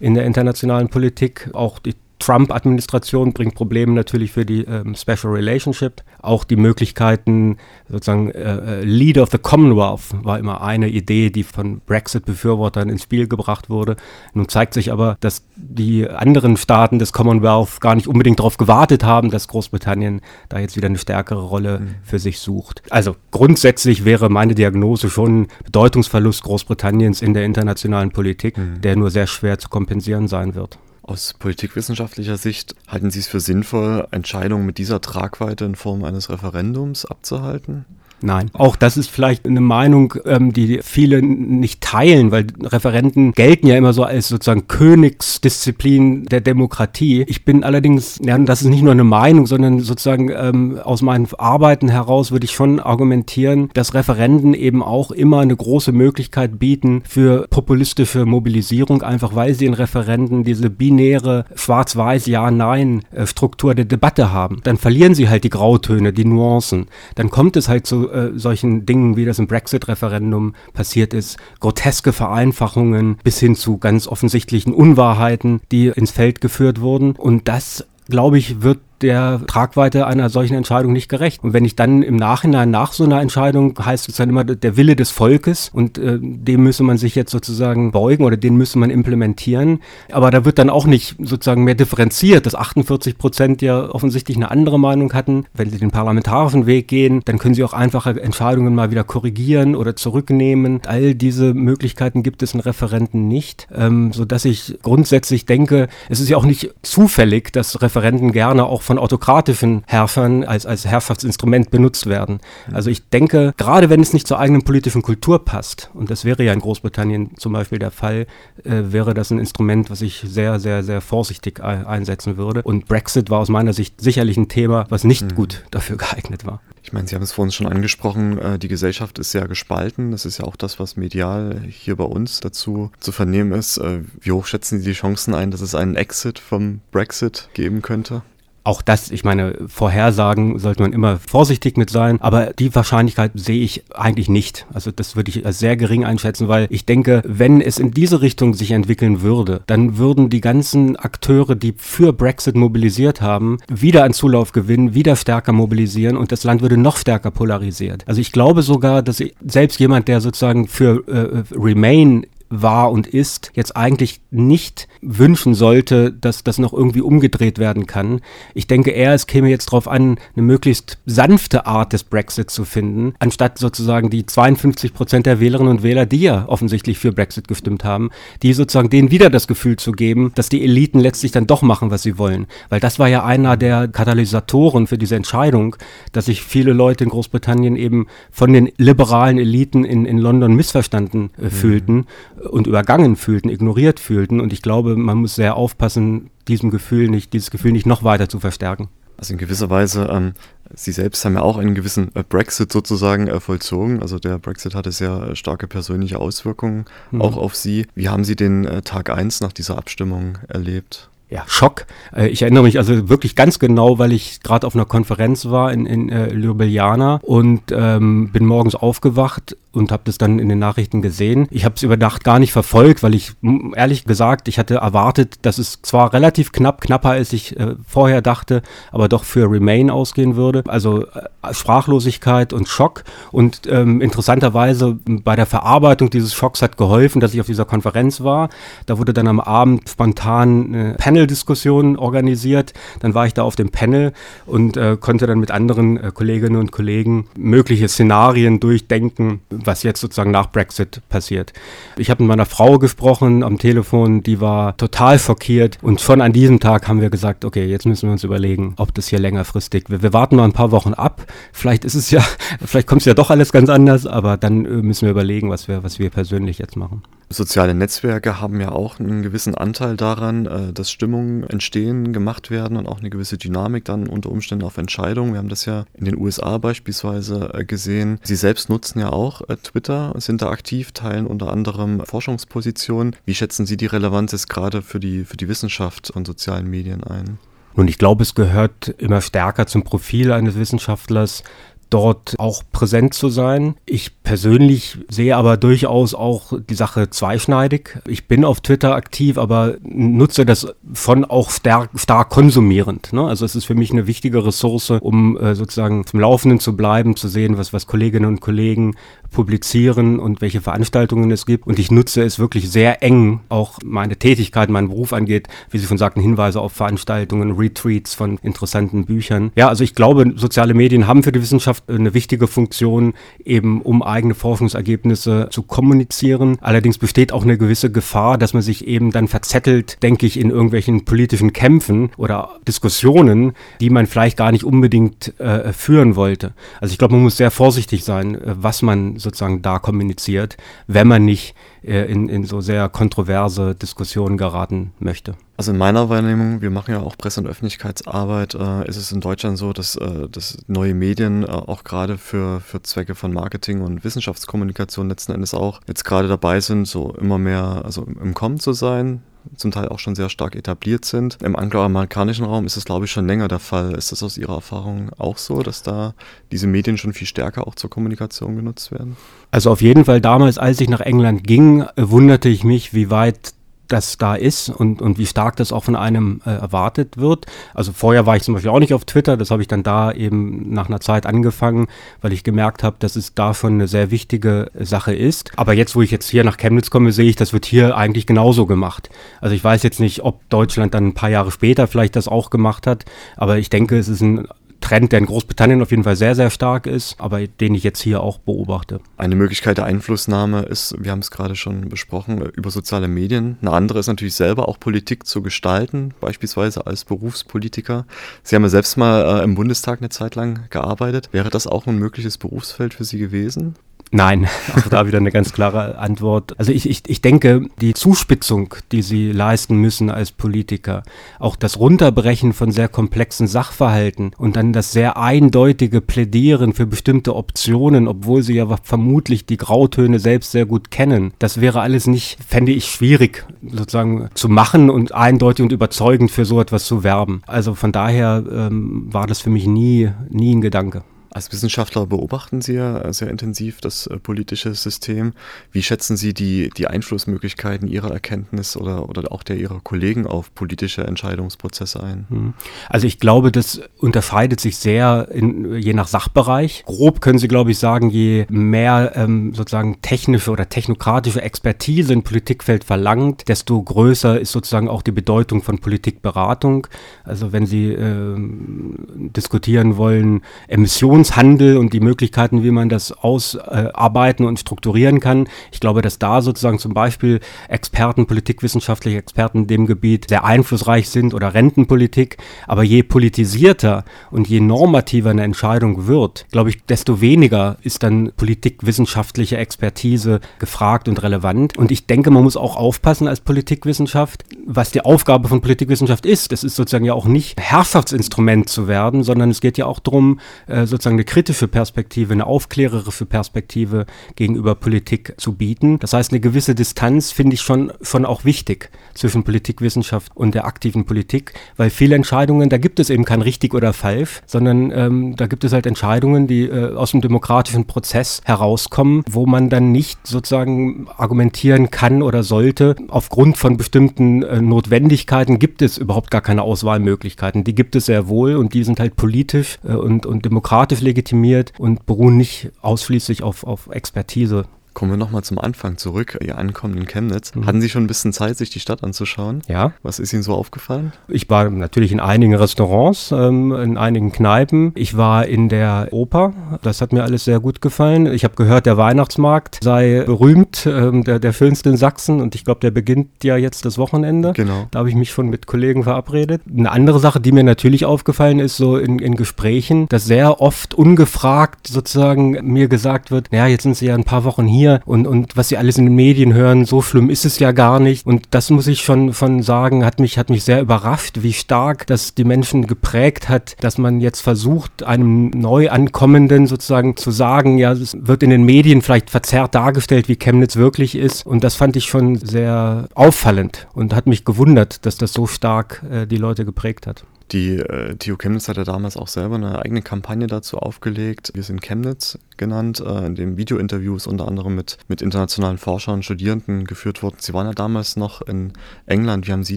in 0.00 0.14
der 0.14 0.24
internationalen 0.24 0.46
internationalen 0.76 0.88
Politik. 0.88 1.50
Auch 1.52 1.78
die 1.78 1.94
Trump-Administration 2.18 3.32
bringt 3.32 3.54
Probleme 3.54 3.92
natürlich 3.92 4.32
für 4.32 4.44
die 4.44 4.64
ähm, 4.64 4.94
Special 4.94 5.32
Relationship. 5.32 6.02
Auch 6.20 6.44
die 6.44 6.56
Möglichkeiten, 6.56 7.58
sozusagen 7.88 8.30
äh, 8.30 8.80
äh, 8.80 8.84
Leader 8.84 9.22
of 9.22 9.30
the 9.30 9.38
Commonwealth 9.38 10.02
war 10.22 10.38
immer 10.38 10.62
eine 10.62 10.88
Idee, 10.88 11.30
die 11.30 11.42
von 11.42 11.80
Brexit-Befürwortern 11.86 12.88
ins 12.88 13.02
Spiel 13.02 13.28
gebracht 13.28 13.70
wurde. 13.70 13.96
Nun 14.34 14.48
zeigt 14.48 14.74
sich 14.74 14.92
aber, 14.92 15.16
dass 15.20 15.44
die 15.56 16.08
anderen 16.08 16.56
Staaten 16.56 16.98
des 16.98 17.12
Commonwealth 17.12 17.80
gar 17.80 17.94
nicht 17.94 18.08
unbedingt 18.08 18.40
darauf 18.40 18.56
gewartet 18.56 19.04
haben, 19.04 19.30
dass 19.30 19.48
Großbritannien 19.48 20.20
da 20.48 20.58
jetzt 20.58 20.76
wieder 20.76 20.86
eine 20.86 20.98
stärkere 20.98 21.42
Rolle 21.42 21.80
mhm. 21.80 21.94
für 22.02 22.18
sich 22.18 22.38
sucht. 22.38 22.82
Also 22.90 23.16
grundsätzlich 23.30 24.04
wäre 24.04 24.30
meine 24.30 24.54
Diagnose 24.54 25.10
schon 25.10 25.48
Bedeutungsverlust 25.64 26.42
Großbritanniens 26.42 27.22
in 27.22 27.34
der 27.34 27.44
internationalen 27.44 28.10
Politik, 28.10 28.56
mhm. 28.56 28.80
der 28.80 28.96
nur 28.96 29.10
sehr 29.10 29.26
schwer 29.26 29.58
zu 29.58 29.68
kompensieren 29.68 30.28
sein 30.28 30.54
wird. 30.54 30.78
Aus 31.08 31.34
politikwissenschaftlicher 31.34 32.36
Sicht 32.36 32.74
halten 32.88 33.12
Sie 33.12 33.20
es 33.20 33.28
für 33.28 33.38
sinnvoll, 33.38 34.08
Entscheidungen 34.10 34.66
mit 34.66 34.76
dieser 34.76 35.00
Tragweite 35.00 35.64
in 35.64 35.76
Form 35.76 36.02
eines 36.02 36.30
Referendums 36.30 37.06
abzuhalten? 37.06 37.84
Nein, 38.22 38.50
auch 38.54 38.76
das 38.76 38.96
ist 38.96 39.10
vielleicht 39.10 39.46
eine 39.46 39.60
Meinung, 39.60 40.14
ähm, 40.24 40.52
die 40.52 40.80
viele 40.82 41.22
nicht 41.22 41.82
teilen, 41.82 42.30
weil 42.30 42.46
Referenten 42.62 43.32
gelten 43.32 43.66
ja 43.66 43.76
immer 43.76 43.92
so 43.92 44.04
als 44.04 44.28
sozusagen 44.28 44.68
Königsdisziplin 44.68 46.24
der 46.24 46.40
Demokratie. 46.40 47.24
Ich 47.28 47.44
bin 47.44 47.62
allerdings, 47.62 48.18
ja, 48.24 48.38
das 48.38 48.62
ist 48.62 48.68
nicht 48.68 48.82
nur 48.82 48.92
eine 48.92 49.04
Meinung, 49.04 49.46
sondern 49.46 49.80
sozusagen 49.80 50.30
ähm, 50.30 50.78
aus 50.82 51.02
meinen 51.02 51.28
Arbeiten 51.36 51.88
heraus 51.88 52.32
würde 52.32 52.46
ich 52.46 52.52
schon 52.52 52.80
argumentieren, 52.80 53.68
dass 53.74 53.92
Referenten 53.92 54.54
eben 54.54 54.82
auch 54.82 55.10
immer 55.10 55.40
eine 55.40 55.56
große 55.56 55.92
Möglichkeit 55.92 56.58
bieten 56.58 57.02
für 57.06 57.46
populistische 57.50 58.24
Mobilisierung, 58.24 59.02
einfach 59.02 59.34
weil 59.34 59.54
sie 59.54 59.66
in 59.66 59.74
Referenten 59.74 60.42
diese 60.42 60.70
binäre 60.70 61.44
Schwarz-Weiß, 61.54 62.26
Ja-Nein-Struktur 62.26 63.74
der 63.74 63.84
Debatte 63.84 64.32
haben. 64.32 64.60
Dann 64.64 64.78
verlieren 64.78 65.14
sie 65.14 65.28
halt 65.28 65.44
die 65.44 65.50
Grautöne, 65.50 66.14
die 66.14 66.24
Nuancen. 66.24 66.86
Dann 67.14 67.30
kommt 67.30 67.56
es 67.56 67.68
halt 67.68 67.86
zu 67.86 68.05
äh, 68.08 68.38
solchen 68.38 68.86
Dingen, 68.86 69.16
wie 69.16 69.24
das 69.24 69.38
im 69.38 69.46
Brexit-Referendum 69.46 70.54
passiert 70.72 71.14
ist, 71.14 71.38
groteske 71.60 72.12
Vereinfachungen 72.12 73.18
bis 73.22 73.38
hin 73.38 73.54
zu 73.54 73.78
ganz 73.78 74.06
offensichtlichen 74.06 74.72
Unwahrheiten, 74.72 75.60
die 75.72 75.88
ins 75.88 76.10
Feld 76.10 76.40
geführt 76.40 76.80
wurden. 76.80 77.12
Und 77.12 77.48
das 77.48 77.86
glaube 78.08 78.38
ich, 78.38 78.62
wird 78.62 78.78
der 79.02 79.40
Tragweite 79.46 80.06
einer 80.06 80.28
solchen 80.28 80.54
Entscheidung 80.54 80.92
nicht 80.92 81.08
gerecht. 81.08 81.42
Und 81.44 81.52
wenn 81.52 81.64
ich 81.64 81.76
dann 81.76 82.02
im 82.02 82.16
Nachhinein 82.16 82.70
nach 82.70 82.92
so 82.92 83.04
einer 83.04 83.20
Entscheidung 83.20 83.74
heißt 83.78 84.08
es 84.08 84.16
dann 84.16 84.28
immer 84.28 84.44
der 84.44 84.76
Wille 84.76 84.96
des 84.96 85.10
Volkes 85.10 85.70
und 85.72 85.98
äh, 85.98 86.18
dem 86.20 86.62
müsse 86.62 86.82
man 86.82 86.98
sich 86.98 87.14
jetzt 87.14 87.30
sozusagen 87.30 87.92
beugen 87.92 88.24
oder 88.24 88.36
den 88.36 88.56
müsse 88.56 88.78
man 88.78 88.90
implementieren. 88.90 89.80
Aber 90.10 90.30
da 90.30 90.44
wird 90.44 90.58
dann 90.58 90.70
auch 90.70 90.86
nicht 90.86 91.16
sozusagen 91.18 91.64
mehr 91.64 91.74
differenziert, 91.74 92.46
dass 92.46 92.54
48 92.54 93.18
Prozent 93.18 93.62
ja 93.62 93.88
offensichtlich 93.90 94.36
eine 94.36 94.50
andere 94.50 94.78
Meinung 94.78 95.12
hatten. 95.12 95.46
Wenn 95.54 95.70
sie 95.70 95.78
den 95.78 95.90
parlamentarischen 95.90 96.66
Weg 96.66 96.88
gehen, 96.88 97.22
dann 97.24 97.38
können 97.38 97.54
sie 97.54 97.64
auch 97.64 97.72
einfache 97.72 98.20
Entscheidungen 98.20 98.74
mal 98.74 98.90
wieder 98.90 99.04
korrigieren 99.04 99.76
oder 99.76 99.96
zurücknehmen. 99.96 100.80
All 100.86 101.14
diese 101.14 101.54
Möglichkeiten 101.54 102.22
gibt 102.22 102.42
es 102.42 102.54
in 102.54 102.60
Referenten 102.60 103.28
nicht, 103.28 103.68
ähm, 103.74 104.12
so 104.12 104.24
dass 104.24 104.44
ich 104.44 104.78
grundsätzlich 104.82 105.46
denke, 105.46 105.88
es 106.08 106.20
ist 106.20 106.28
ja 106.28 106.36
auch 106.36 106.44
nicht 106.44 106.74
zufällig, 106.82 107.52
dass 107.52 107.82
Referenten 107.82 108.32
gerne 108.32 108.64
auch 108.64 108.82
von 108.86 108.98
autokratischen 108.98 109.82
Herrschern 109.86 110.44
als, 110.44 110.64
als 110.64 110.86
Herrschaftsinstrument 110.86 111.70
benutzt 111.70 112.06
werden. 112.06 112.40
Also 112.72 112.88
ich 112.88 113.08
denke, 113.08 113.52
gerade 113.56 113.90
wenn 113.90 114.00
es 114.00 114.12
nicht 114.12 114.26
zur 114.26 114.38
eigenen 114.38 114.62
politischen 114.62 115.02
Kultur 115.02 115.44
passt, 115.44 115.90
und 115.92 116.10
das 116.10 116.24
wäre 116.24 116.42
ja 116.42 116.52
in 116.52 116.60
Großbritannien 116.60 117.36
zum 117.36 117.52
Beispiel 117.52 117.78
der 117.78 117.90
Fall, 117.90 118.26
äh, 118.64 118.82
wäre 118.86 119.12
das 119.12 119.30
ein 119.30 119.38
Instrument, 119.38 119.90
was 119.90 120.00
ich 120.00 120.24
sehr, 120.26 120.60
sehr, 120.60 120.82
sehr 120.82 121.00
vorsichtig 121.00 121.62
einsetzen 121.62 122.36
würde. 122.36 122.62
Und 122.62 122.86
Brexit 122.86 123.30
war 123.30 123.40
aus 123.40 123.48
meiner 123.48 123.72
Sicht 123.72 124.00
sicherlich 124.00 124.36
ein 124.36 124.48
Thema, 124.48 124.86
was 124.88 125.04
nicht 125.04 125.24
mhm. 125.24 125.34
gut 125.34 125.64
dafür 125.70 125.96
geeignet 125.96 126.46
war. 126.46 126.60
Ich 126.82 126.92
meine, 126.92 127.08
Sie 127.08 127.16
haben 127.16 127.22
es 127.22 127.32
vorhin 127.32 127.50
schon 127.50 127.66
angesprochen, 127.66 128.38
äh, 128.38 128.58
die 128.60 128.68
Gesellschaft 128.68 129.18
ist 129.18 129.32
sehr 129.32 129.48
gespalten. 129.48 130.12
Das 130.12 130.24
ist 130.24 130.38
ja 130.38 130.44
auch 130.44 130.54
das, 130.54 130.78
was 130.78 130.96
medial 130.96 131.60
hier 131.68 131.96
bei 131.96 132.04
uns 132.04 132.38
dazu 132.38 132.92
zu 133.00 133.10
vernehmen 133.10 133.50
ist. 133.52 133.78
Äh, 133.78 134.02
wie 134.20 134.30
hoch 134.30 134.46
schätzen 134.46 134.78
Sie 134.78 134.84
die 134.84 134.92
Chancen 134.92 135.34
ein, 135.34 135.50
dass 135.50 135.62
es 135.62 135.74
einen 135.74 135.96
Exit 135.96 136.38
vom 136.38 136.80
Brexit 136.92 137.48
geben 137.54 137.82
könnte? 137.82 138.22
Auch 138.66 138.82
das, 138.82 139.10
ich 139.10 139.24
meine, 139.24 139.56
Vorhersagen 139.68 140.58
sollte 140.58 140.82
man 140.82 140.92
immer 140.92 141.18
vorsichtig 141.18 141.76
mit 141.76 141.90
sein, 141.90 142.20
aber 142.20 142.52
die 142.58 142.74
Wahrscheinlichkeit 142.74 143.32
sehe 143.34 143.62
ich 143.62 143.84
eigentlich 143.94 144.28
nicht. 144.28 144.66
Also 144.72 144.90
das 144.90 145.14
würde 145.14 145.30
ich 145.30 145.42
sehr 145.56 145.76
gering 145.76 146.04
einschätzen, 146.04 146.48
weil 146.48 146.66
ich 146.70 146.84
denke, 146.84 147.22
wenn 147.24 147.60
es 147.60 147.78
in 147.78 147.92
diese 147.92 148.22
Richtung 148.22 148.54
sich 148.54 148.72
entwickeln 148.72 149.22
würde, 149.22 149.60
dann 149.66 149.98
würden 149.98 150.30
die 150.30 150.40
ganzen 150.40 150.96
Akteure, 150.96 151.54
die 151.54 151.74
für 151.76 152.12
Brexit 152.12 152.56
mobilisiert 152.56 153.20
haben, 153.20 153.58
wieder 153.68 154.04
einen 154.04 154.14
Zulauf 154.14 154.52
gewinnen, 154.52 154.94
wieder 154.94 155.16
stärker 155.16 155.52
mobilisieren 155.52 156.16
und 156.16 156.32
das 156.32 156.44
Land 156.44 156.60
würde 156.60 156.76
noch 156.76 156.96
stärker 156.96 157.30
polarisiert. 157.30 158.02
Also 158.06 158.20
ich 158.20 158.32
glaube 158.32 158.62
sogar, 158.62 159.02
dass 159.02 159.22
selbst 159.44 159.78
jemand, 159.78 160.08
der 160.08 160.20
sozusagen 160.20 160.66
für 160.66 161.06
äh, 161.06 161.44
Remain 161.56 162.26
war 162.48 162.92
und 162.92 163.06
ist, 163.06 163.50
jetzt 163.54 163.76
eigentlich 163.76 164.20
nicht 164.30 164.88
wünschen 165.00 165.54
sollte, 165.54 166.12
dass 166.12 166.44
das 166.44 166.58
noch 166.58 166.72
irgendwie 166.72 167.00
umgedreht 167.00 167.58
werden 167.58 167.86
kann. 167.86 168.20
Ich 168.54 168.66
denke 168.66 168.90
eher, 168.90 169.14
es 169.14 169.26
käme 169.26 169.48
jetzt 169.48 169.66
darauf 169.66 169.88
an, 169.88 170.18
eine 170.34 170.42
möglichst 170.42 170.98
sanfte 171.06 171.66
Art 171.66 171.92
des 171.92 172.04
Brexit 172.04 172.50
zu 172.50 172.64
finden, 172.64 173.14
anstatt 173.18 173.58
sozusagen 173.58 174.10
die 174.10 174.26
52 174.26 174.94
Prozent 174.94 175.26
der 175.26 175.40
Wählerinnen 175.40 175.70
und 175.70 175.82
Wähler, 175.82 176.06
die 176.06 176.20
ja 176.20 176.48
offensichtlich 176.48 176.98
für 176.98 177.12
Brexit 177.12 177.48
gestimmt 177.48 177.84
haben, 177.84 178.10
die 178.42 178.52
sozusagen 178.52 178.90
denen 178.90 179.10
wieder 179.10 179.30
das 179.30 179.46
Gefühl 179.46 179.76
zu 179.76 179.92
geben, 179.92 180.32
dass 180.34 180.48
die 180.48 180.62
Eliten 180.62 181.00
letztlich 181.00 181.32
dann 181.32 181.46
doch 181.46 181.62
machen, 181.62 181.90
was 181.90 182.02
sie 182.02 182.18
wollen. 182.18 182.46
Weil 182.68 182.80
das 182.80 182.98
war 182.98 183.08
ja 183.08 183.24
einer 183.24 183.56
der 183.56 183.88
Katalysatoren 183.88 184.86
für 184.86 184.98
diese 184.98 185.16
Entscheidung, 185.16 185.76
dass 186.12 186.26
sich 186.26 186.42
viele 186.42 186.72
Leute 186.72 187.04
in 187.04 187.10
Großbritannien 187.10 187.76
eben 187.76 188.06
von 188.30 188.52
den 188.52 188.70
liberalen 188.76 189.38
Eliten 189.38 189.84
in, 189.84 190.06
in 190.06 190.18
London 190.18 190.54
missverstanden 190.54 191.30
äh, 191.38 191.44
mhm. 191.44 191.50
fühlten 191.50 192.06
und 192.36 192.66
übergangen 192.66 193.16
fühlten, 193.16 193.48
ignoriert 193.48 194.00
fühlten. 194.00 194.40
Und 194.40 194.52
ich 194.52 194.62
glaube, 194.62 194.96
man 194.96 195.18
muss 195.18 195.34
sehr 195.34 195.56
aufpassen, 195.56 196.30
diesem 196.48 196.70
Gefühl 196.70 197.08
nicht, 197.08 197.32
dieses 197.32 197.50
Gefühl 197.50 197.72
nicht 197.72 197.86
noch 197.86 198.02
weiter 198.04 198.28
zu 198.28 198.40
verstärken. 198.40 198.88
Also 199.18 199.32
in 199.32 199.38
gewisser 199.38 199.70
Weise, 199.70 200.08
ähm, 200.10 200.32
Sie 200.74 200.92
selbst 200.92 201.24
haben 201.24 201.34
ja 201.34 201.42
auch 201.42 201.58
einen 201.58 201.74
gewissen 201.74 202.10
äh, 202.14 202.22
Brexit 202.28 202.72
sozusagen 202.72 203.28
äh, 203.28 203.40
vollzogen. 203.40 204.02
Also 204.02 204.18
der 204.18 204.38
Brexit 204.38 204.74
hatte 204.74 204.92
sehr 204.92 205.34
starke 205.36 205.68
persönliche 205.68 206.18
Auswirkungen 206.18 206.86
mhm. 207.10 207.22
auch 207.22 207.36
auf 207.36 207.54
Sie. 207.54 207.86
Wie 207.94 208.08
haben 208.08 208.24
Sie 208.24 208.36
den 208.36 208.64
äh, 208.64 208.82
Tag 208.82 209.10
1 209.10 209.40
nach 209.40 209.52
dieser 209.52 209.78
Abstimmung 209.78 210.38
erlebt? 210.48 211.08
ja, 211.28 211.42
Schock. 211.46 211.86
Äh, 212.14 212.28
ich 212.28 212.42
erinnere 212.42 212.62
mich 212.62 212.78
also 212.78 213.08
wirklich 213.08 213.34
ganz 213.34 213.58
genau, 213.58 213.98
weil 213.98 214.12
ich 214.12 214.42
gerade 214.42 214.66
auf 214.66 214.74
einer 214.74 214.84
Konferenz 214.84 215.46
war 215.46 215.72
in, 215.72 215.86
in 215.86 216.08
äh, 216.08 216.32
Ljubljana 216.32 217.18
und 217.22 217.62
ähm, 217.72 218.30
bin 218.30 218.46
morgens 218.46 218.74
aufgewacht 218.74 219.56
und 219.76 219.92
habe 219.92 220.02
das 220.06 220.16
dann 220.16 220.38
in 220.38 220.48
den 220.48 220.58
Nachrichten 220.58 221.02
gesehen. 221.02 221.46
Ich 221.50 221.64
habe 221.64 221.74
es 221.76 221.82
über 221.82 221.96
Nacht 221.96 222.24
gar 222.24 222.38
nicht 222.38 222.52
verfolgt, 222.52 223.02
weil 223.02 223.14
ich 223.14 223.32
ehrlich 223.74 224.04
gesagt, 224.04 224.48
ich 224.48 224.58
hatte 224.58 224.76
erwartet, 224.76 225.34
dass 225.42 225.58
es 225.58 225.82
zwar 225.82 226.14
relativ 226.14 226.50
knapp, 226.50 226.80
knapper 226.80 227.10
als 227.10 227.32
ich 227.34 227.58
äh, 227.60 227.74
vorher 227.86 228.22
dachte, 228.22 228.62
aber 228.90 229.08
doch 229.08 229.24
für 229.24 229.50
Remain 229.50 229.90
ausgehen 229.90 230.34
würde. 230.34 230.64
Also 230.66 231.04
äh, 231.04 231.52
Sprachlosigkeit 231.52 232.54
und 232.54 232.68
Schock. 232.68 233.04
Und 233.32 233.62
ähm, 233.68 234.00
interessanterweise 234.00 234.98
bei 235.04 235.36
der 235.36 235.46
Verarbeitung 235.46 236.08
dieses 236.08 236.32
Schocks 236.32 236.62
hat 236.62 236.78
geholfen, 236.78 237.20
dass 237.20 237.34
ich 237.34 237.40
auf 237.40 237.46
dieser 237.46 237.66
Konferenz 237.66 238.22
war. 238.22 238.48
Da 238.86 238.98
wurde 238.98 239.12
dann 239.12 239.28
am 239.28 239.40
Abend 239.40 239.88
spontan 239.90 240.74
eine 240.74 240.94
Panel-Diskussion 240.94 241.96
organisiert. 241.96 242.72
Dann 243.00 243.12
war 243.12 243.26
ich 243.26 243.34
da 243.34 243.42
auf 243.42 243.56
dem 243.56 243.70
Panel 243.70 244.14
und 244.46 244.78
äh, 244.78 244.96
konnte 244.98 245.26
dann 245.26 245.38
mit 245.38 245.50
anderen 245.50 245.98
äh, 245.98 246.12
Kolleginnen 246.12 246.56
und 246.56 246.72
Kollegen 246.72 247.26
mögliche 247.36 247.88
Szenarien 247.88 248.58
durchdenken, 248.58 249.40
was 249.66 249.82
jetzt 249.82 250.00
sozusagen 250.00 250.30
nach 250.30 250.50
Brexit 250.50 251.02
passiert. 251.08 251.52
Ich 251.96 252.10
habe 252.10 252.22
mit 252.22 252.28
meiner 252.28 252.46
Frau 252.46 252.78
gesprochen 252.78 253.42
am 253.42 253.58
Telefon, 253.58 254.22
die 254.22 254.40
war 254.40 254.76
total 254.76 255.18
schockiert 255.18 255.78
und 255.82 256.00
schon 256.00 256.20
an 256.20 256.32
diesem 256.32 256.60
Tag 256.60 256.88
haben 256.88 257.00
wir 257.00 257.10
gesagt, 257.10 257.44
okay, 257.44 257.66
jetzt 257.66 257.86
müssen 257.86 258.08
wir 258.08 258.12
uns 258.12 258.24
überlegen, 258.24 258.74
ob 258.76 258.94
das 258.94 259.08
hier 259.08 259.18
längerfristig, 259.18 259.84
wir, 259.88 260.02
wir 260.02 260.12
warten 260.12 260.36
mal 260.36 260.44
ein 260.44 260.52
paar 260.52 260.70
Wochen 260.70 260.94
ab, 260.94 261.26
vielleicht 261.52 261.84
ist 261.84 261.94
es 261.94 262.10
ja, 262.10 262.24
vielleicht 262.64 262.86
kommt 262.86 263.02
es 263.02 263.06
ja 263.06 263.14
doch 263.14 263.30
alles 263.30 263.52
ganz 263.52 263.68
anders, 263.68 264.06
aber 264.06 264.36
dann 264.36 264.64
äh, 264.64 264.68
müssen 264.68 265.02
wir 265.02 265.10
überlegen, 265.10 265.50
was 265.50 265.68
wir, 265.68 265.82
was 265.82 265.98
wir 265.98 266.10
persönlich 266.10 266.58
jetzt 266.58 266.76
machen. 266.76 267.02
Soziale 267.28 267.74
Netzwerke 267.74 268.40
haben 268.40 268.60
ja 268.60 268.70
auch 268.70 269.00
einen 269.00 269.22
gewissen 269.22 269.56
Anteil 269.56 269.96
daran, 269.96 270.46
äh, 270.46 270.72
dass 270.72 270.90
Stimmungen 270.90 271.42
entstehen, 271.42 272.12
gemacht 272.12 272.50
werden 272.50 272.76
und 272.76 272.86
auch 272.86 273.00
eine 273.00 273.10
gewisse 273.10 273.36
Dynamik 273.36 273.84
dann 273.84 274.06
unter 274.06 274.30
Umständen 274.30 274.64
auf 274.64 274.76
Entscheidungen. 274.76 275.32
Wir 275.32 275.38
haben 275.38 275.48
das 275.48 275.64
ja 275.64 275.86
in 275.94 276.04
den 276.04 276.16
USA 276.16 276.58
beispielsweise 276.58 277.50
äh, 277.52 277.64
gesehen. 277.64 278.20
Sie 278.22 278.36
selbst 278.36 278.68
nutzen 278.68 279.00
ja 279.00 279.10
auch 279.10 279.42
äh, 279.48 279.56
Twitter, 279.56 280.14
sind 280.18 280.40
da 280.40 280.50
aktiv, 280.50 280.92
teilen 280.92 281.26
unter 281.26 281.50
anderem 281.50 282.00
Forschungspositionen. 282.04 283.16
Wie 283.24 283.34
schätzen 283.34 283.66
Sie 283.66 283.76
die 283.76 283.86
Relevanz 283.86 284.30
jetzt 284.30 284.48
gerade 284.48 284.80
für 284.80 285.00
die, 285.00 285.24
für 285.24 285.36
die 285.36 285.48
Wissenschaft 285.48 286.10
und 286.10 286.26
sozialen 286.26 286.70
Medien 286.70 287.02
ein? 287.02 287.38
Und 287.74 287.88
ich 287.88 287.98
glaube, 287.98 288.22
es 288.22 288.34
gehört 288.34 288.88
immer 288.98 289.20
stärker 289.20 289.66
zum 289.66 289.82
Profil 289.82 290.32
eines 290.32 290.56
Wissenschaftlers, 290.56 291.42
dort 291.90 292.34
auch 292.38 292.62
präsent 292.72 293.14
zu 293.14 293.28
sein. 293.28 293.76
Ich 293.86 294.22
persönlich 294.22 294.98
sehe 295.08 295.36
aber 295.36 295.56
durchaus 295.56 296.14
auch 296.14 296.52
die 296.68 296.74
Sache 296.74 297.10
zweischneidig. 297.10 297.98
Ich 298.06 298.26
bin 298.26 298.44
auf 298.44 298.60
Twitter 298.60 298.94
aktiv, 298.94 299.38
aber 299.38 299.76
nutze 299.82 300.44
das 300.44 300.66
schon 300.94 301.24
auch 301.24 301.50
stark, 301.50 301.90
stark 301.94 302.30
konsumierend. 302.30 303.12
Ne? 303.12 303.26
Also 303.26 303.44
es 303.44 303.54
ist 303.54 303.64
für 303.64 303.74
mich 303.74 303.90
eine 303.92 304.06
wichtige 304.06 304.44
Ressource, 304.44 304.90
um 304.90 305.36
äh, 305.38 305.54
sozusagen 305.54 306.06
zum 306.06 306.20
Laufenden 306.20 306.60
zu 306.60 306.76
bleiben, 306.76 307.16
zu 307.16 307.28
sehen, 307.28 307.58
was, 307.58 307.72
was 307.72 307.86
Kolleginnen 307.86 308.26
und 308.26 308.40
Kollegen 308.40 308.94
publizieren 309.30 310.18
und 310.18 310.40
welche 310.40 310.60
Veranstaltungen 310.60 311.30
es 311.30 311.46
gibt. 311.46 311.66
Und 311.66 311.78
ich 311.78 311.90
nutze 311.90 312.22
es 312.22 312.38
wirklich 312.38 312.70
sehr 312.70 313.02
eng, 313.02 313.40
auch 313.48 313.78
meine 313.84 314.16
Tätigkeit, 314.16 314.70
meinen 314.70 314.88
Beruf 314.88 315.12
angeht, 315.12 315.48
wie 315.70 315.78
Sie 315.78 315.86
schon 315.86 315.98
sagten, 315.98 316.20
Hinweise 316.20 316.60
auf 316.60 316.72
Veranstaltungen, 316.72 317.52
Retweets 317.52 318.14
von 318.14 318.38
interessanten 318.42 319.04
Büchern. 319.06 319.52
Ja, 319.56 319.68
also 319.68 319.84
ich 319.84 319.94
glaube, 319.94 320.32
soziale 320.36 320.74
Medien 320.74 321.06
haben 321.06 321.22
für 321.22 321.32
die 321.32 321.42
Wissenschaft 321.42 321.88
eine 321.88 322.14
wichtige 322.14 322.46
Funktion, 322.46 323.14
eben 323.44 323.82
um 323.82 324.02
eigene 324.02 324.34
Forschungsergebnisse 324.34 325.48
zu 325.50 325.62
kommunizieren. 325.62 326.58
Allerdings 326.60 326.98
besteht 326.98 327.32
auch 327.32 327.42
eine 327.42 327.58
gewisse 327.58 327.90
Gefahr, 327.90 328.38
dass 328.38 328.52
man 328.52 328.62
sich 328.62 328.86
eben 328.86 329.10
dann 329.10 329.28
verzettelt, 329.28 330.02
denke 330.02 330.26
ich, 330.26 330.38
in 330.38 330.50
irgendwelchen 330.50 331.04
politischen 331.04 331.52
Kämpfen 331.52 332.10
oder 332.16 332.50
Diskussionen, 332.66 333.52
die 333.80 333.90
man 333.90 334.06
vielleicht 334.06 334.36
gar 334.36 334.52
nicht 334.52 334.64
unbedingt 334.64 335.38
äh, 335.40 335.72
führen 335.72 336.16
wollte. 336.16 336.54
Also 336.80 336.92
ich 336.92 336.98
glaube, 336.98 337.14
man 337.14 337.22
muss 337.22 337.36
sehr 337.36 337.50
vorsichtig 337.50 338.04
sein, 338.04 338.34
äh, 338.34 338.54
was 338.56 338.82
man 338.82 339.15
sozusagen 339.18 339.62
da 339.62 339.78
kommuniziert, 339.78 340.56
wenn 340.86 341.08
man 341.08 341.24
nicht 341.24 341.54
äh, 341.82 342.10
in, 342.10 342.28
in 342.28 342.44
so 342.44 342.60
sehr 342.60 342.88
kontroverse 342.88 343.74
Diskussionen 343.74 344.36
geraten 344.36 344.92
möchte. 344.98 345.34
Also 345.56 345.72
in 345.72 345.78
meiner 345.78 346.08
Wahrnehmung, 346.08 346.60
wir 346.60 346.70
machen 346.70 346.92
ja 346.92 347.00
auch 347.00 347.16
Presse- 347.16 347.40
und 347.40 347.46
Öffentlichkeitsarbeit, 347.46 348.54
äh, 348.54 348.88
ist 348.88 348.96
es 348.96 349.12
in 349.12 349.20
Deutschland 349.20 349.56
so, 349.56 349.72
dass, 349.72 349.96
äh, 349.96 350.28
dass 350.28 350.58
neue 350.66 350.94
Medien 350.94 351.44
äh, 351.44 351.46
auch 351.46 351.84
gerade 351.84 352.18
für, 352.18 352.60
für 352.60 352.82
Zwecke 352.82 353.14
von 353.14 353.32
Marketing 353.32 353.80
und 353.80 354.04
Wissenschaftskommunikation 354.04 355.08
letzten 355.08 355.32
Endes 355.32 355.54
auch 355.54 355.80
jetzt 355.86 356.04
gerade 356.04 356.28
dabei 356.28 356.60
sind, 356.60 356.86
so 356.86 357.12
immer 357.14 357.38
mehr 357.38 357.82
also 357.84 358.04
im 358.04 358.34
Kommen 358.34 358.60
zu 358.60 358.72
sein 358.72 359.22
zum 359.56 359.70
Teil 359.70 359.88
auch 359.88 359.98
schon 359.98 360.14
sehr 360.14 360.28
stark 360.28 360.54
etabliert 360.56 361.04
sind. 361.04 361.38
Im 361.42 361.56
angloamerikanischen 361.56 362.44
Raum 362.44 362.66
ist 362.66 362.76
das, 362.76 362.84
glaube 362.84 363.04
ich, 363.04 363.10
schon 363.10 363.26
länger 363.26 363.48
der 363.48 363.58
Fall. 363.58 363.92
Ist 363.92 364.12
das 364.12 364.22
aus 364.22 364.38
Ihrer 364.38 364.54
Erfahrung 364.54 365.10
auch 365.18 365.38
so, 365.38 365.62
dass 365.62 365.82
da 365.82 366.14
diese 366.52 366.66
Medien 366.66 366.98
schon 366.98 367.12
viel 367.12 367.26
stärker 367.26 367.66
auch 367.66 367.74
zur 367.74 367.90
Kommunikation 367.90 368.56
genutzt 368.56 368.92
werden? 368.92 369.16
Also 369.50 369.70
auf 369.70 369.80
jeden 369.80 370.04
Fall 370.04 370.20
damals, 370.20 370.58
als 370.58 370.80
ich 370.80 370.88
nach 370.88 371.00
England 371.00 371.44
ging, 371.44 371.84
wunderte 371.96 372.48
ich 372.48 372.64
mich, 372.64 372.94
wie 372.94 373.10
weit 373.10 373.54
das 373.88 374.18
da 374.18 374.34
ist 374.34 374.68
und, 374.68 375.02
und 375.02 375.18
wie 375.18 375.26
stark 375.26 375.56
das 375.56 375.72
auch 375.72 375.84
von 375.84 375.96
einem 375.96 376.40
äh, 376.44 376.50
erwartet 376.50 377.16
wird. 377.16 377.46
Also 377.74 377.92
vorher 377.92 378.26
war 378.26 378.36
ich 378.36 378.42
zum 378.42 378.54
Beispiel 378.54 378.70
auch 378.70 378.78
nicht 378.78 378.94
auf 378.94 379.04
Twitter, 379.04 379.36
das 379.36 379.50
habe 379.50 379.62
ich 379.62 379.68
dann 379.68 379.82
da 379.82 380.12
eben 380.12 380.72
nach 380.72 380.88
einer 380.88 381.00
Zeit 381.00 381.26
angefangen, 381.26 381.86
weil 382.20 382.32
ich 382.32 382.44
gemerkt 382.44 382.82
habe, 382.82 382.96
dass 382.98 383.16
es 383.16 383.34
da 383.34 383.54
schon 383.54 383.74
eine 383.74 383.88
sehr 383.88 384.10
wichtige 384.10 384.70
Sache 384.78 385.14
ist. 385.14 385.50
Aber 385.56 385.72
jetzt, 385.72 385.96
wo 385.96 386.02
ich 386.02 386.10
jetzt 386.10 386.28
hier 386.28 386.44
nach 386.44 386.56
Chemnitz 386.56 386.90
komme, 386.90 387.12
sehe 387.12 387.28
ich, 387.28 387.36
das 387.36 387.52
wird 387.52 387.66
hier 387.66 387.96
eigentlich 387.96 388.26
genauso 388.26 388.66
gemacht. 388.66 389.10
Also 389.40 389.54
ich 389.54 389.62
weiß 389.62 389.82
jetzt 389.82 390.00
nicht, 390.00 390.22
ob 390.22 390.48
Deutschland 390.48 390.94
dann 390.94 391.08
ein 391.08 391.14
paar 391.14 391.30
Jahre 391.30 391.50
später 391.50 391.86
vielleicht 391.86 392.16
das 392.16 392.28
auch 392.28 392.50
gemacht 392.50 392.86
hat, 392.86 393.04
aber 393.36 393.58
ich 393.58 393.70
denke, 393.70 393.98
es 393.98 394.08
ist 394.08 394.20
ein 394.20 394.46
Trend, 394.80 395.12
der 395.12 395.18
in 395.18 395.26
Großbritannien 395.26 395.82
auf 395.82 395.90
jeden 395.90 396.04
Fall 396.04 396.16
sehr, 396.16 396.34
sehr 396.34 396.50
stark 396.50 396.86
ist, 396.86 397.16
aber 397.18 397.46
den 397.46 397.74
ich 397.74 397.82
jetzt 397.82 398.00
hier 398.00 398.20
auch 398.20 398.38
beobachte. 398.38 399.00
Eine 399.16 399.36
Möglichkeit 399.36 399.78
der 399.78 399.84
Einflussnahme 399.84 400.62
ist, 400.62 400.94
wir 400.98 401.10
haben 401.10 401.20
es 401.20 401.30
gerade 401.30 401.56
schon 401.56 401.88
besprochen, 401.88 402.40
über 402.40 402.70
soziale 402.70 403.08
Medien. 403.08 403.56
Eine 403.60 403.72
andere 403.72 403.98
ist 403.98 404.06
natürlich 404.06 404.34
selber 404.34 404.68
auch 404.68 404.78
Politik 404.78 405.26
zu 405.26 405.42
gestalten, 405.42 406.14
beispielsweise 406.20 406.86
als 406.86 407.04
Berufspolitiker. 407.04 408.06
Sie 408.42 408.54
haben 408.54 408.62
ja 408.62 408.68
selbst 408.68 408.96
mal 408.96 409.40
äh, 409.40 409.44
im 409.44 409.54
Bundestag 409.54 410.00
eine 410.00 410.08
Zeit 410.08 410.34
lang 410.34 410.68
gearbeitet. 410.70 411.28
Wäre 411.32 411.50
das 411.50 411.66
auch 411.66 411.86
ein 411.86 411.98
mögliches 411.98 412.38
Berufsfeld 412.38 412.94
für 412.94 413.04
Sie 413.04 413.18
gewesen? 413.18 413.74
Nein, 414.12 414.46
auch 414.76 414.82
da 414.90 415.06
wieder 415.06 415.18
eine 415.18 415.32
ganz 415.32 415.52
klare 415.52 415.98
Antwort. 415.98 416.58
Also 416.58 416.72
ich, 416.72 416.88
ich, 416.88 417.02
ich 417.08 417.20
denke, 417.22 417.62
die 417.80 417.92
Zuspitzung, 417.94 418.74
die 418.92 419.02
sie 419.02 419.32
leisten 419.32 419.76
müssen 419.76 420.10
als 420.10 420.30
Politiker, 420.30 421.02
auch 421.40 421.56
das 421.56 421.78
Runterbrechen 421.78 422.52
von 422.52 422.70
sehr 422.70 422.88
komplexen 422.88 423.46
Sachverhalten 423.46 424.30
und 424.38 424.56
dann 424.56 424.72
das 424.72 424.92
sehr 424.92 425.16
eindeutige 425.16 426.00
Plädieren 426.00 426.72
für 426.72 426.86
bestimmte 426.86 427.34
Optionen, 427.34 428.06
obwohl 428.06 428.42
sie 428.42 428.54
ja 428.54 428.66
vermutlich 428.82 429.44
die 429.44 429.56
Grautöne 429.56 430.20
selbst 430.20 430.52
sehr 430.52 430.66
gut 430.66 430.90
kennen, 430.90 431.32
das 431.38 431.60
wäre 431.60 431.80
alles 431.80 432.06
nicht, 432.06 432.38
fände 432.46 432.72
ich 432.72 432.86
schwierig 432.86 433.44
sozusagen 433.68 434.28
zu 434.34 434.48
machen 434.48 434.88
und 434.88 435.12
eindeutig 435.12 435.64
und 435.64 435.72
überzeugend 435.72 436.30
für 436.30 436.44
so 436.44 436.60
etwas 436.60 436.84
zu 436.84 437.02
werben. 437.02 437.42
Also 437.46 437.74
von 437.74 437.90
daher 437.90 438.44
ähm, 438.50 439.12
war 439.12 439.26
das 439.26 439.40
für 439.40 439.50
mich 439.50 439.66
nie, 439.66 440.10
nie 440.30 440.54
ein 440.54 440.60
Gedanke. 440.60 441.02
Als 441.36 441.52
Wissenschaftler 441.52 442.06
beobachten 442.06 442.62
Sie 442.62 442.72
ja 442.72 443.12
sehr 443.12 443.28
intensiv 443.28 443.82
das 443.82 444.06
äh, 444.06 444.16
politische 444.16 444.74
System. 444.74 445.34
Wie 445.70 445.82
schätzen 445.82 446.16
Sie 446.16 446.32
die, 446.32 446.70
die 446.70 446.86
Einflussmöglichkeiten 446.86 447.88
Ihrer 447.88 448.10
Erkenntnis 448.10 448.74
oder, 448.74 449.10
oder 449.10 449.30
auch 449.30 449.42
der 449.42 449.56
Ihrer 449.56 449.80
Kollegen 449.80 450.26
auf 450.26 450.54
politische 450.54 451.04
Entscheidungsprozesse 451.06 452.02
ein? 452.02 452.24
Hm. 452.30 452.54
Also 452.88 453.06
ich 453.06 453.20
glaube, 453.20 453.52
das 453.52 453.82
unterscheidet 453.98 454.60
sich 454.60 454.78
sehr 454.78 455.28
in, 455.30 455.74
je 455.74 455.92
nach 455.92 456.08
Sachbereich. 456.08 456.84
Grob 456.86 457.20
können 457.20 457.38
Sie, 457.38 457.48
glaube 457.48 457.72
ich, 457.72 457.78
sagen, 457.78 458.08
je 458.08 458.46
mehr 458.48 459.12
ähm, 459.14 459.52
sozusagen 459.52 460.00
technische 460.00 460.50
oder 460.50 460.70
technokratische 460.70 461.42
Expertise 461.42 462.14
ein 462.14 462.22
Politikfeld 462.22 462.82
verlangt, 462.82 463.48
desto 463.48 463.82
größer 463.82 464.40
ist 464.40 464.52
sozusagen 464.52 464.88
auch 464.88 465.02
die 465.02 465.12
Bedeutung 465.12 465.62
von 465.62 465.80
Politikberatung. 465.80 466.86
Also 467.24 467.52
wenn 467.52 467.66
Sie 467.66 467.92
ähm, 467.92 468.85
diskutieren 469.32 469.96
wollen, 469.96 470.42
Emissions 470.68 471.06
Emissionshandel 471.06 471.76
und 471.76 471.92
die 471.92 472.00
Möglichkeiten, 472.00 472.62
wie 472.62 472.70
man 472.70 472.88
das 472.88 473.12
ausarbeiten 473.12 474.46
und 474.46 474.58
strukturieren 474.58 475.20
kann. 475.20 475.48
Ich 475.70 475.80
glaube, 475.80 476.02
dass 476.02 476.18
da 476.18 476.42
sozusagen 476.42 476.78
zum 476.78 476.94
Beispiel 476.94 477.40
Experten, 477.68 478.26
politikwissenschaftliche 478.26 479.18
Experten 479.18 479.58
in 479.58 479.66
dem 479.66 479.86
Gebiet 479.86 480.26
sehr 480.28 480.44
einflussreich 480.44 481.08
sind 481.08 481.34
oder 481.34 481.54
Rentenpolitik. 481.54 482.38
Aber 482.66 482.82
je 482.82 483.02
politisierter 483.02 484.04
und 484.30 484.48
je 484.48 484.60
normativer 484.60 485.30
eine 485.30 485.42
Entscheidung 485.42 486.06
wird, 486.06 486.46
glaube 486.50 486.70
ich, 486.70 486.84
desto 486.84 487.20
weniger 487.20 487.76
ist 487.82 488.02
dann 488.02 488.32
politikwissenschaftliche 488.36 489.56
Expertise 489.56 490.40
gefragt 490.58 491.08
und 491.08 491.22
relevant. 491.22 491.76
Und 491.76 491.90
ich 491.90 492.06
denke, 492.06 492.30
man 492.30 492.42
muss 492.42 492.56
auch 492.56 492.76
aufpassen 492.76 493.28
als 493.28 493.40
Politikwissenschaft, 493.40 494.44
was 494.66 494.90
die 494.90 495.02
Aufgabe 495.02 495.48
von 495.48 495.60
Politikwissenschaft 495.60 496.26
ist. 496.26 496.52
Es 496.52 496.64
ist 496.64 496.76
sozusagen 496.76 497.04
ja 497.04 497.14
auch 497.14 497.26
nicht 497.26 497.60
Herrschaftsinstrument 497.60 498.68
zu 498.68 498.88
werden, 498.88 499.15
sondern 499.22 499.50
es 499.50 499.60
geht 499.60 499.78
ja 499.78 499.86
auch 499.86 499.98
darum, 499.98 500.40
äh, 500.66 500.86
sozusagen 500.86 501.16
eine 501.16 501.24
kritische 501.24 501.68
Perspektive, 501.68 502.32
eine 502.32 502.46
aufklärerische 502.46 503.26
Perspektive 503.26 504.06
gegenüber 504.34 504.74
Politik 504.74 505.34
zu 505.36 505.52
bieten. 505.52 505.98
Das 505.98 506.12
heißt, 506.12 506.32
eine 506.32 506.40
gewisse 506.40 506.74
Distanz 506.74 507.32
finde 507.32 507.54
ich 507.54 507.60
schon, 507.60 507.92
schon 508.02 508.24
auch 508.24 508.44
wichtig 508.44 508.90
zwischen 509.14 509.44
Politikwissenschaft 509.44 510.36
und 510.36 510.54
der 510.54 510.66
aktiven 510.66 511.04
Politik, 511.04 511.54
weil 511.76 511.90
viele 511.90 512.14
Entscheidungen, 512.14 512.68
da 512.68 512.78
gibt 512.78 513.00
es 513.00 513.10
eben 513.10 513.24
kein 513.24 513.42
richtig 513.42 513.74
oder 513.74 513.92
falsch, 513.92 514.42
sondern 514.46 514.90
ähm, 514.90 515.36
da 515.36 515.46
gibt 515.46 515.64
es 515.64 515.72
halt 515.72 515.86
Entscheidungen, 515.86 516.46
die 516.46 516.64
äh, 516.64 516.94
aus 516.94 517.12
dem 517.12 517.20
demokratischen 517.20 517.86
Prozess 517.86 518.40
herauskommen, 518.44 519.22
wo 519.30 519.46
man 519.46 519.70
dann 519.70 519.92
nicht 519.92 520.26
sozusagen 520.26 521.06
argumentieren 521.16 521.90
kann 521.90 522.22
oder 522.22 522.42
sollte, 522.42 522.96
aufgrund 523.08 523.56
von 523.56 523.76
bestimmten 523.76 524.42
äh, 524.42 524.60
Notwendigkeiten 524.60 525.58
gibt 525.58 525.82
es 525.82 525.98
überhaupt 525.98 526.30
gar 526.30 526.40
keine 526.40 526.62
Auswahlmöglichkeiten. 526.62 527.64
Die 527.64 527.74
gibt 527.74 527.96
es 527.96 528.06
sehr 528.06 528.28
wohl 528.28 528.56
und 528.56 528.74
die 528.74 528.84
sind 528.84 529.00
halt 529.00 529.05
politisch 529.14 529.78
äh, 529.84 529.92
und, 529.94 530.26
und 530.26 530.44
demokratisch 530.44 531.00
legitimiert 531.00 531.72
und 531.78 532.06
beruhen 532.06 532.36
nicht 532.36 532.70
ausschließlich 532.80 533.42
auf, 533.42 533.64
auf 533.64 533.88
Expertise. 533.88 534.66
Kommen 534.96 535.10
wir 535.10 535.18
nochmal 535.18 535.44
zum 535.44 535.58
Anfang 535.58 535.98
zurück, 535.98 536.38
Ihr 536.42 536.56
Ankommen 536.56 536.96
in 536.96 537.06
Chemnitz. 537.06 537.54
Mhm. 537.54 537.66
Hatten 537.66 537.82
Sie 537.82 537.90
schon 537.90 538.04
ein 538.04 538.06
bisschen 538.06 538.32
Zeit, 538.32 538.56
sich 538.56 538.70
die 538.70 538.80
Stadt 538.80 539.04
anzuschauen? 539.04 539.60
Ja. 539.68 539.92
Was 540.02 540.18
ist 540.18 540.32
Ihnen 540.32 540.42
so 540.42 540.54
aufgefallen? 540.54 541.12
Ich 541.28 541.50
war 541.50 541.68
natürlich 541.68 542.12
in 542.12 542.20
einigen 542.20 542.54
Restaurants, 542.54 543.30
ähm, 543.30 543.72
in 543.72 543.98
einigen 543.98 544.32
Kneipen. 544.32 544.92
Ich 544.94 545.14
war 545.14 545.44
in 545.44 545.68
der 545.68 546.08
Oper. 546.12 546.54
Das 546.80 547.02
hat 547.02 547.12
mir 547.12 547.24
alles 547.24 547.44
sehr 547.44 547.60
gut 547.60 547.82
gefallen. 547.82 548.24
Ich 548.24 548.42
habe 548.42 548.54
gehört, 548.54 548.86
der 548.86 548.96
Weihnachtsmarkt 548.96 549.80
sei 549.82 550.22
berühmt, 550.24 550.86
ähm, 550.86 551.24
der, 551.24 551.40
der 551.40 551.52
schönste 551.52 551.90
in 551.90 551.98
Sachsen. 551.98 552.40
Und 552.40 552.54
ich 552.54 552.64
glaube, 552.64 552.80
der 552.80 552.90
beginnt 552.90 553.44
ja 553.44 553.58
jetzt 553.58 553.84
das 553.84 553.98
Wochenende. 553.98 554.54
Genau. 554.54 554.86
Da 554.92 555.00
habe 555.00 555.10
ich 555.10 555.14
mich 555.14 555.30
schon 555.30 555.50
mit 555.50 555.66
Kollegen 555.66 556.04
verabredet. 556.04 556.62
Eine 556.74 556.90
andere 556.90 557.18
Sache, 557.18 557.38
die 557.38 557.52
mir 557.52 557.64
natürlich 557.64 558.06
aufgefallen 558.06 558.60
ist, 558.60 558.78
so 558.78 558.96
in, 558.96 559.18
in 559.18 559.34
Gesprächen, 559.34 560.08
dass 560.08 560.24
sehr 560.24 560.62
oft 560.62 560.94
ungefragt 560.94 561.86
sozusagen 561.86 562.52
mir 562.62 562.88
gesagt 562.88 563.30
wird, 563.30 563.48
ja, 563.52 563.66
jetzt 563.66 563.82
sind 563.82 563.94
Sie 563.94 564.06
ja 564.06 564.14
ein 564.14 564.24
paar 564.24 564.44
Wochen 564.44 564.64
hier 564.64 564.85
hier 564.86 565.00
und, 565.04 565.26
und 565.26 565.56
was 565.56 565.68
sie 565.68 565.76
alles 565.76 565.98
in 565.98 566.06
den 566.06 566.14
Medien 566.14 566.54
hören, 566.54 566.84
so 566.84 567.02
schlimm 567.02 567.30
ist 567.30 567.44
es 567.44 567.58
ja 567.58 567.72
gar 567.72 568.00
nicht. 568.00 568.26
Und 568.26 568.46
das 568.50 568.70
muss 568.70 568.86
ich 568.86 569.00
schon 569.00 569.32
von 569.32 569.62
sagen, 569.62 570.04
hat 570.04 570.20
mich, 570.20 570.38
hat 570.38 570.50
mich 570.50 570.64
sehr 570.64 570.80
überrascht, 570.80 571.42
wie 571.42 571.52
stark 571.52 572.06
das 572.06 572.34
die 572.34 572.44
Menschen 572.44 572.86
geprägt 572.86 573.48
hat, 573.48 573.76
dass 573.80 573.98
man 573.98 574.20
jetzt 574.20 574.40
versucht, 574.40 575.02
einem 575.02 575.50
Neuankommenden 575.50 576.66
sozusagen 576.66 577.16
zu 577.16 577.30
sagen, 577.30 577.78
ja, 577.78 577.92
es 577.92 578.16
wird 578.18 578.42
in 578.42 578.50
den 578.50 578.64
Medien 578.64 579.02
vielleicht 579.02 579.30
verzerrt 579.30 579.74
dargestellt, 579.74 580.28
wie 580.28 580.36
Chemnitz 580.36 580.76
wirklich 580.76 581.16
ist. 581.16 581.46
Und 581.46 581.64
das 581.64 581.74
fand 581.74 581.96
ich 581.96 582.06
schon 582.06 582.36
sehr 582.36 583.08
auffallend 583.14 583.88
und 583.94 584.14
hat 584.14 584.26
mich 584.26 584.44
gewundert, 584.44 585.04
dass 585.06 585.16
das 585.16 585.32
so 585.32 585.46
stark 585.46 586.02
äh, 586.10 586.26
die 586.26 586.36
Leute 586.36 586.64
geprägt 586.64 587.06
hat. 587.06 587.24
Die 587.52 587.76
äh, 587.76 588.16
TU 588.16 588.36
Chemnitz 588.36 588.68
hat 588.68 588.76
ja 588.76 588.84
damals 588.84 589.16
auch 589.16 589.28
selber 589.28 589.54
eine 589.54 589.78
eigene 589.78 590.02
Kampagne 590.02 590.48
dazu 590.48 590.78
aufgelegt. 590.78 591.52
Wir 591.54 591.62
sind 591.62 591.80
Chemnitz 591.80 592.38
genannt, 592.56 593.00
äh, 593.00 593.26
in 593.26 593.36
dem 593.36 593.56
Videointerviews 593.56 594.26
unter 594.26 594.48
anderem 594.48 594.74
mit, 594.74 594.98
mit 595.06 595.22
internationalen 595.22 595.78
Forschern 595.78 596.14
und 596.14 596.24
Studierenden 596.24 596.84
geführt 596.84 597.22
wurden. 597.22 597.36
Sie 597.38 597.54
waren 597.54 597.66
ja 597.66 597.72
damals 597.72 598.16
noch 598.16 598.42
in 598.42 598.72
England. 599.06 599.46
Wie 599.46 599.52
haben 599.52 599.64
Sie 599.64 599.76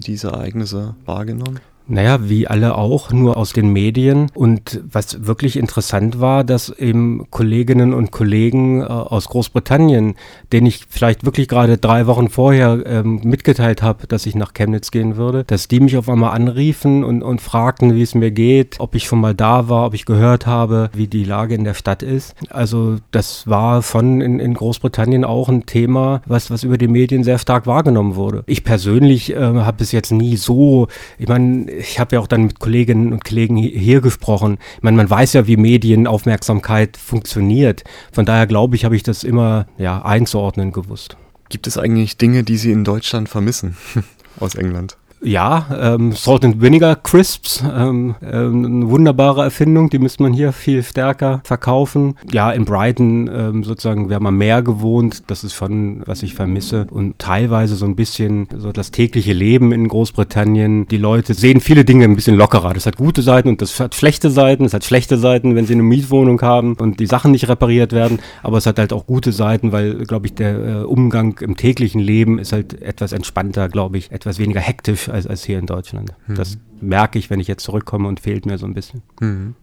diese 0.00 0.28
Ereignisse 0.28 0.96
wahrgenommen? 1.04 1.60
Naja, 1.90 2.28
wie 2.28 2.46
alle 2.46 2.76
auch, 2.76 3.10
nur 3.10 3.36
aus 3.36 3.52
den 3.52 3.72
Medien. 3.72 4.30
Und 4.34 4.80
was 4.88 5.26
wirklich 5.26 5.56
interessant 5.56 6.20
war, 6.20 6.44
dass 6.44 6.68
eben 6.70 7.26
Kolleginnen 7.30 7.92
und 7.92 8.12
Kollegen 8.12 8.80
äh, 8.80 8.84
aus 8.84 9.28
Großbritannien, 9.28 10.14
denen 10.52 10.66
ich 10.68 10.86
vielleicht 10.88 11.24
wirklich 11.24 11.48
gerade 11.48 11.78
drei 11.78 12.06
Wochen 12.06 12.28
vorher 12.28 12.78
ähm, 12.86 13.20
mitgeteilt 13.24 13.82
habe, 13.82 14.06
dass 14.06 14.24
ich 14.24 14.36
nach 14.36 14.54
Chemnitz 14.54 14.92
gehen 14.92 15.16
würde, 15.16 15.42
dass 15.42 15.66
die 15.66 15.80
mich 15.80 15.96
auf 15.96 16.08
einmal 16.08 16.30
anriefen 16.30 17.02
und, 17.02 17.24
und 17.24 17.40
fragten, 17.40 17.96
wie 17.96 18.02
es 18.02 18.14
mir 18.14 18.30
geht, 18.30 18.76
ob 18.78 18.94
ich 18.94 19.04
schon 19.04 19.20
mal 19.20 19.34
da 19.34 19.68
war, 19.68 19.86
ob 19.86 19.94
ich 19.94 20.04
gehört 20.04 20.46
habe, 20.46 20.90
wie 20.94 21.08
die 21.08 21.24
Lage 21.24 21.56
in 21.56 21.64
der 21.64 21.74
Stadt 21.74 22.04
ist. 22.04 22.36
Also 22.50 22.98
das 23.10 23.48
war 23.48 23.82
von 23.82 24.20
in, 24.20 24.38
in 24.38 24.54
Großbritannien 24.54 25.24
auch 25.24 25.48
ein 25.48 25.66
Thema, 25.66 26.22
was, 26.26 26.52
was 26.52 26.62
über 26.62 26.78
die 26.78 26.86
Medien 26.86 27.24
sehr 27.24 27.38
stark 27.38 27.66
wahrgenommen 27.66 28.14
wurde. 28.14 28.44
Ich 28.46 28.62
persönlich 28.62 29.34
äh, 29.34 29.36
habe 29.38 29.82
es 29.82 29.90
jetzt 29.90 30.12
nie 30.12 30.36
so, 30.36 30.86
ich 31.18 31.26
meine, 31.26 31.79
ich 31.80 31.98
habe 31.98 32.16
ja 32.16 32.20
auch 32.20 32.26
dann 32.26 32.44
mit 32.44 32.58
Kolleginnen 32.58 33.12
und 33.12 33.24
Kollegen 33.24 33.56
hier 33.56 34.00
gesprochen. 34.00 34.58
Ich 34.76 34.82
meine, 34.82 34.96
man 34.96 35.10
weiß 35.10 35.32
ja, 35.32 35.46
wie 35.46 35.56
Medienaufmerksamkeit 35.56 36.96
funktioniert. 36.96 37.84
Von 38.12 38.24
daher 38.24 38.46
glaube 38.46 38.76
ich, 38.76 38.84
habe 38.84 38.96
ich 38.96 39.02
das 39.02 39.24
immer 39.24 39.66
ja, 39.78 40.02
einzuordnen 40.02 40.72
gewusst. 40.72 41.16
Gibt 41.48 41.66
es 41.66 41.78
eigentlich 41.78 42.16
Dinge, 42.16 42.44
die 42.44 42.56
Sie 42.56 42.70
in 42.70 42.84
Deutschland 42.84 43.28
vermissen 43.28 43.76
aus 44.40 44.54
England? 44.54 44.96
Ja, 45.22 45.66
ähm, 45.78 46.12
Salt 46.12 46.46
and 46.46 46.62
Vinegar 46.62 46.96
Crisps, 46.96 47.62
ähm, 47.62 48.14
ähm, 48.22 48.64
eine 48.64 48.88
wunderbare 48.88 49.42
Erfindung, 49.42 49.90
die 49.90 49.98
müsste 49.98 50.22
man 50.22 50.32
hier 50.32 50.52
viel 50.52 50.82
stärker 50.82 51.42
verkaufen. 51.44 52.16
Ja, 52.32 52.50
in 52.50 52.64
Brighton 52.64 53.28
ähm, 53.32 53.62
sozusagen 53.62 54.08
wäre 54.08 54.20
man 54.20 54.34
mehr 54.36 54.62
gewohnt, 54.62 55.24
das 55.26 55.44
ist 55.44 55.52
schon, 55.52 56.02
was 56.06 56.22
ich 56.22 56.34
vermisse. 56.34 56.86
Und 56.90 57.18
teilweise 57.18 57.76
so 57.76 57.84
ein 57.84 57.96
bisschen 57.96 58.48
so 58.56 58.72
das 58.72 58.92
tägliche 58.92 59.34
Leben 59.34 59.72
in 59.72 59.88
Großbritannien. 59.88 60.88
Die 60.88 60.96
Leute 60.96 61.34
sehen 61.34 61.60
viele 61.60 61.84
Dinge 61.84 62.04
ein 62.04 62.16
bisschen 62.16 62.36
lockerer. 62.36 62.72
Das 62.72 62.86
hat 62.86 62.96
gute 62.96 63.20
Seiten 63.20 63.48
und 63.48 63.60
das 63.60 63.78
hat 63.78 63.94
schlechte 63.94 64.30
Seiten. 64.30 64.64
Es 64.64 64.72
hat 64.72 64.84
schlechte 64.84 65.18
Seiten, 65.18 65.54
wenn 65.54 65.66
sie 65.66 65.74
eine 65.74 65.82
Mietwohnung 65.82 66.40
haben 66.40 66.74
und 66.74 66.98
die 66.98 67.06
Sachen 67.06 67.32
nicht 67.32 67.46
repariert 67.46 67.92
werden. 67.92 68.20
Aber 68.42 68.56
es 68.56 68.64
hat 68.64 68.78
halt 68.78 68.94
auch 68.94 69.04
gute 69.04 69.32
Seiten, 69.32 69.70
weil, 69.70 70.06
glaube 70.06 70.26
ich, 70.26 70.34
der 70.34 70.58
äh, 70.58 70.82
Umgang 70.84 71.38
im 71.40 71.58
täglichen 71.58 72.00
Leben 72.00 72.38
ist 72.38 72.52
halt 72.52 72.80
etwas 72.80 73.12
entspannter, 73.12 73.68
glaube 73.68 73.98
ich, 73.98 74.10
etwas 74.12 74.38
weniger 74.38 74.60
hektisch 74.60 75.09
als, 75.10 75.26
als 75.26 75.44
hier 75.44 75.58
in 75.58 75.66
Deutschland. 75.66 76.12
Mhm. 76.26 76.34
Das 76.34 76.58
merke 76.80 77.18
ich, 77.18 77.30
wenn 77.30 77.40
ich 77.40 77.48
jetzt 77.48 77.64
zurückkomme 77.64 78.08
und 78.08 78.20
fehlt 78.20 78.46
mir 78.46 78.58
so 78.58 78.66
ein 78.66 78.74
bisschen. 78.74 79.02
Mhm. 79.20 79.54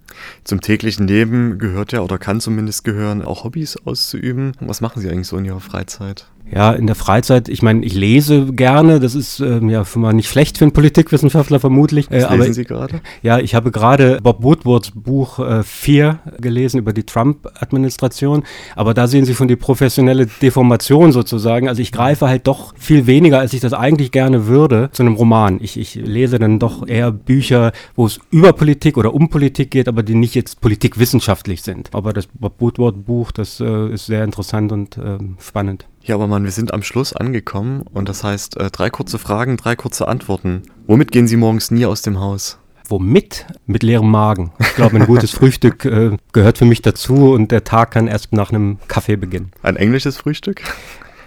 Zum 0.43 0.61
täglichen 0.61 1.07
Leben 1.07 1.57
gehört 1.59 1.91
ja 1.91 2.01
oder 2.01 2.17
kann 2.17 2.39
zumindest 2.39 2.83
gehören, 2.83 3.21
auch 3.21 3.43
Hobbys 3.43 3.77
auszuüben. 3.77 4.53
Was 4.59 4.81
machen 4.81 5.01
Sie 5.01 5.09
eigentlich 5.09 5.27
so 5.27 5.37
in 5.37 5.45
Ihrer 5.45 5.59
Freizeit? 5.59 6.27
Ja, 6.51 6.71
in 6.71 6.87
der 6.87 6.95
Freizeit, 6.95 7.49
ich 7.49 7.61
meine, 7.61 7.83
ich 7.83 7.93
lese 7.93 8.53
gerne, 8.53 9.01
das 9.01 9.15
ist 9.15 9.41
ähm, 9.41 9.69
ja 9.69 9.83
schon 9.83 10.01
mal 10.01 10.13
nicht 10.13 10.29
schlecht 10.29 10.57
für 10.57 10.63
einen 10.63 10.71
Politikwissenschaftler 10.71 11.59
vermutlich. 11.59 12.09
Äh, 12.09 12.21
Was 12.21 12.29
lesen 12.29 12.41
aber, 12.41 12.53
Sie 12.53 12.63
gerade? 12.63 13.01
Ja, 13.21 13.39
ich 13.39 13.53
habe 13.53 13.69
gerade 13.71 14.19
Bob 14.23 14.43
Woodwards 14.43 14.91
Buch 14.95 15.39
äh, 15.39 15.63
4 15.63 16.19
gelesen 16.39 16.77
über 16.77 16.93
die 16.93 17.03
Trump-Administration, 17.03 18.43
aber 18.77 18.93
da 18.93 19.07
sehen 19.07 19.25
Sie 19.25 19.35
schon 19.35 19.49
die 19.49 19.57
professionelle 19.57 20.25
Deformation 20.25 21.11
sozusagen. 21.11 21.67
Also 21.67 21.81
ich 21.81 21.91
greife 21.91 22.27
halt 22.29 22.47
doch 22.47 22.73
viel 22.77 23.07
weniger, 23.07 23.39
als 23.39 23.51
ich 23.51 23.59
das 23.59 23.73
eigentlich 23.73 24.11
gerne 24.11 24.47
würde, 24.47 24.89
zu 24.93 25.03
einem 25.03 25.15
Roman. 25.15 25.59
Ich, 25.61 25.77
ich 25.77 25.95
lese 25.95 26.39
dann 26.39 26.59
doch 26.59 26.87
eher 26.87 27.11
Bücher, 27.11 27.73
wo 27.95 28.05
es 28.05 28.21
über 28.31 28.53
Politik 28.53 28.97
oder 28.97 29.13
um 29.13 29.29
Politik 29.29 29.69
geht, 29.71 29.89
aber 29.97 30.03
die 30.03 30.13
nicht 30.13 30.35
jetzt 30.35 30.61
politikwissenschaftlich 30.61 31.63
sind. 31.63 31.89
Aber 31.95 32.13
das 32.13 32.27
Bob 32.27 32.61
Woodward 32.61 33.03
Buch, 33.07 33.31
das 33.31 33.59
äh, 33.59 33.91
ist 33.91 34.05
sehr 34.05 34.23
interessant 34.23 34.71
und 34.71 34.95
äh, 34.95 35.17
spannend. 35.39 35.87
Ja, 36.03 36.13
aber 36.13 36.27
Mann, 36.27 36.43
wir 36.43 36.51
sind 36.51 36.71
am 36.71 36.83
Schluss 36.83 37.13
angekommen 37.13 37.81
und 37.95 38.07
das 38.07 38.23
heißt, 38.23 38.57
äh, 38.57 38.69
drei 38.69 38.91
kurze 38.91 39.17
Fragen, 39.17 39.57
drei 39.57 39.75
kurze 39.75 40.07
Antworten. 40.07 40.61
Womit 40.85 41.11
gehen 41.11 41.27
Sie 41.27 41.35
morgens 41.35 41.71
nie 41.71 41.87
aus 41.87 42.03
dem 42.03 42.19
Haus? 42.19 42.59
Womit? 42.87 43.47
Mit 43.65 43.81
leerem 43.81 44.11
Magen. 44.11 44.51
Ich 44.59 44.75
glaube, 44.75 44.97
ein 44.97 45.07
gutes 45.07 45.31
Frühstück 45.31 45.83
äh, 45.85 46.15
gehört 46.31 46.59
für 46.59 46.65
mich 46.65 46.83
dazu 46.83 47.31
und 47.31 47.51
der 47.51 47.63
Tag 47.63 47.89
kann 47.89 48.07
erst 48.07 48.33
nach 48.33 48.51
einem 48.51 48.77
Kaffee 48.87 49.15
beginnen. 49.15 49.51
Ein 49.63 49.77
englisches 49.77 50.17
Frühstück? 50.17 50.61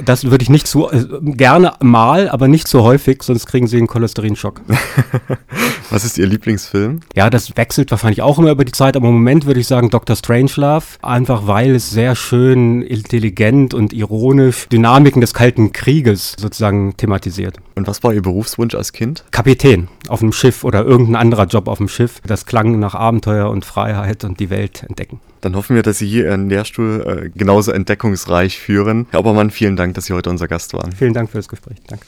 Das 0.05 0.25
würde 0.25 0.43
ich 0.43 0.49
nicht 0.49 0.69
so 0.69 0.93
äh, 0.93 1.05
gerne 1.23 1.75
mal, 1.81 2.29
aber 2.29 2.47
nicht 2.47 2.69
so 2.69 2.85
häufig, 2.85 3.25
sonst 3.25 3.47
kriegen 3.47 3.67
Sie 3.67 3.79
einen 3.79 3.89
Cholesterinschock. 3.89 4.61
Was 5.91 6.05
ist 6.05 6.19
Ihr 6.19 6.27
Lieblingsfilm? 6.27 7.01
Ja, 7.17 7.31
das 7.31 7.57
wechselt 7.57 7.91
wahrscheinlich 7.91 8.23
auch 8.23 8.39
immer 8.39 8.53
über 8.53 8.65
die 8.65 8.73
Zeit, 8.73 8.97
aber 8.97 9.09
im 9.09 9.15
Moment 9.15 9.47
würde 9.47 9.59
ich 9.59 9.67
sagen 9.67 9.91
Dr. 9.91 10.15
Strangelove, 10.15 10.85
einfach 11.03 11.47
weil 11.49 11.75
es 11.75 11.91
sehr 11.91 12.15
schön, 12.15 12.83
intelligent 12.83 13.75
und 13.75 13.93
ironisch 13.93 14.69
Dynamiken 14.69 15.21
des 15.21 15.35
Kalten 15.35 15.73
Krieges 15.73 16.37
sozusagen 16.39 16.97
thematisiert. 16.97 17.57
Und 17.75 17.89
was 17.89 18.05
war 18.05 18.15
Ihr 18.15 18.23
Berufswunsch 18.23 18.75
als 18.75 18.93
Kind? 18.93 19.25
Kapitän 19.33 19.89
auf 20.09 20.23
einem 20.23 20.33
Schiff 20.33 20.63
oder 20.65 20.85
irgendein 20.85 21.17
anderer 21.17 21.47
Job 21.47 21.67
auf 21.67 21.79
dem 21.79 21.89
Schiff. 21.89 22.21
Das 22.25 22.47
klang 22.47 22.79
nach 22.79 22.95
Abenteuer 22.95 23.51
und 23.51 23.65
Freiheit 23.65 24.23
und 24.25 24.39
die 24.39 24.51
Welt 24.51 24.85
entdecken. 24.89 25.21
Dann 25.41 25.57
hoffen 25.57 25.75
wir, 25.75 25.83
dass 25.83 25.99
Sie 25.99 26.07
hier 26.07 26.27
Ihren 26.27 26.49
Lehrstuhl 26.49 27.31
äh, 27.35 27.39
genauso 27.39 27.73
entdeckungsreich 27.73 28.59
führen. 28.59 29.07
Herr 29.11 29.21
Obermann, 29.21 29.51
vielen 29.51 29.77
Dank, 29.77 29.95
dass 29.95 30.05
Sie 30.05 30.13
heute 30.13 30.31
unser 30.31 30.49
Gast 30.49 30.75
waren. 30.75 30.93
Vielen 30.93 31.15
Dank 31.15 31.31
für 31.31 31.39
das 31.39 31.49
Gespräch. 31.49 31.79
Danke. 31.89 32.07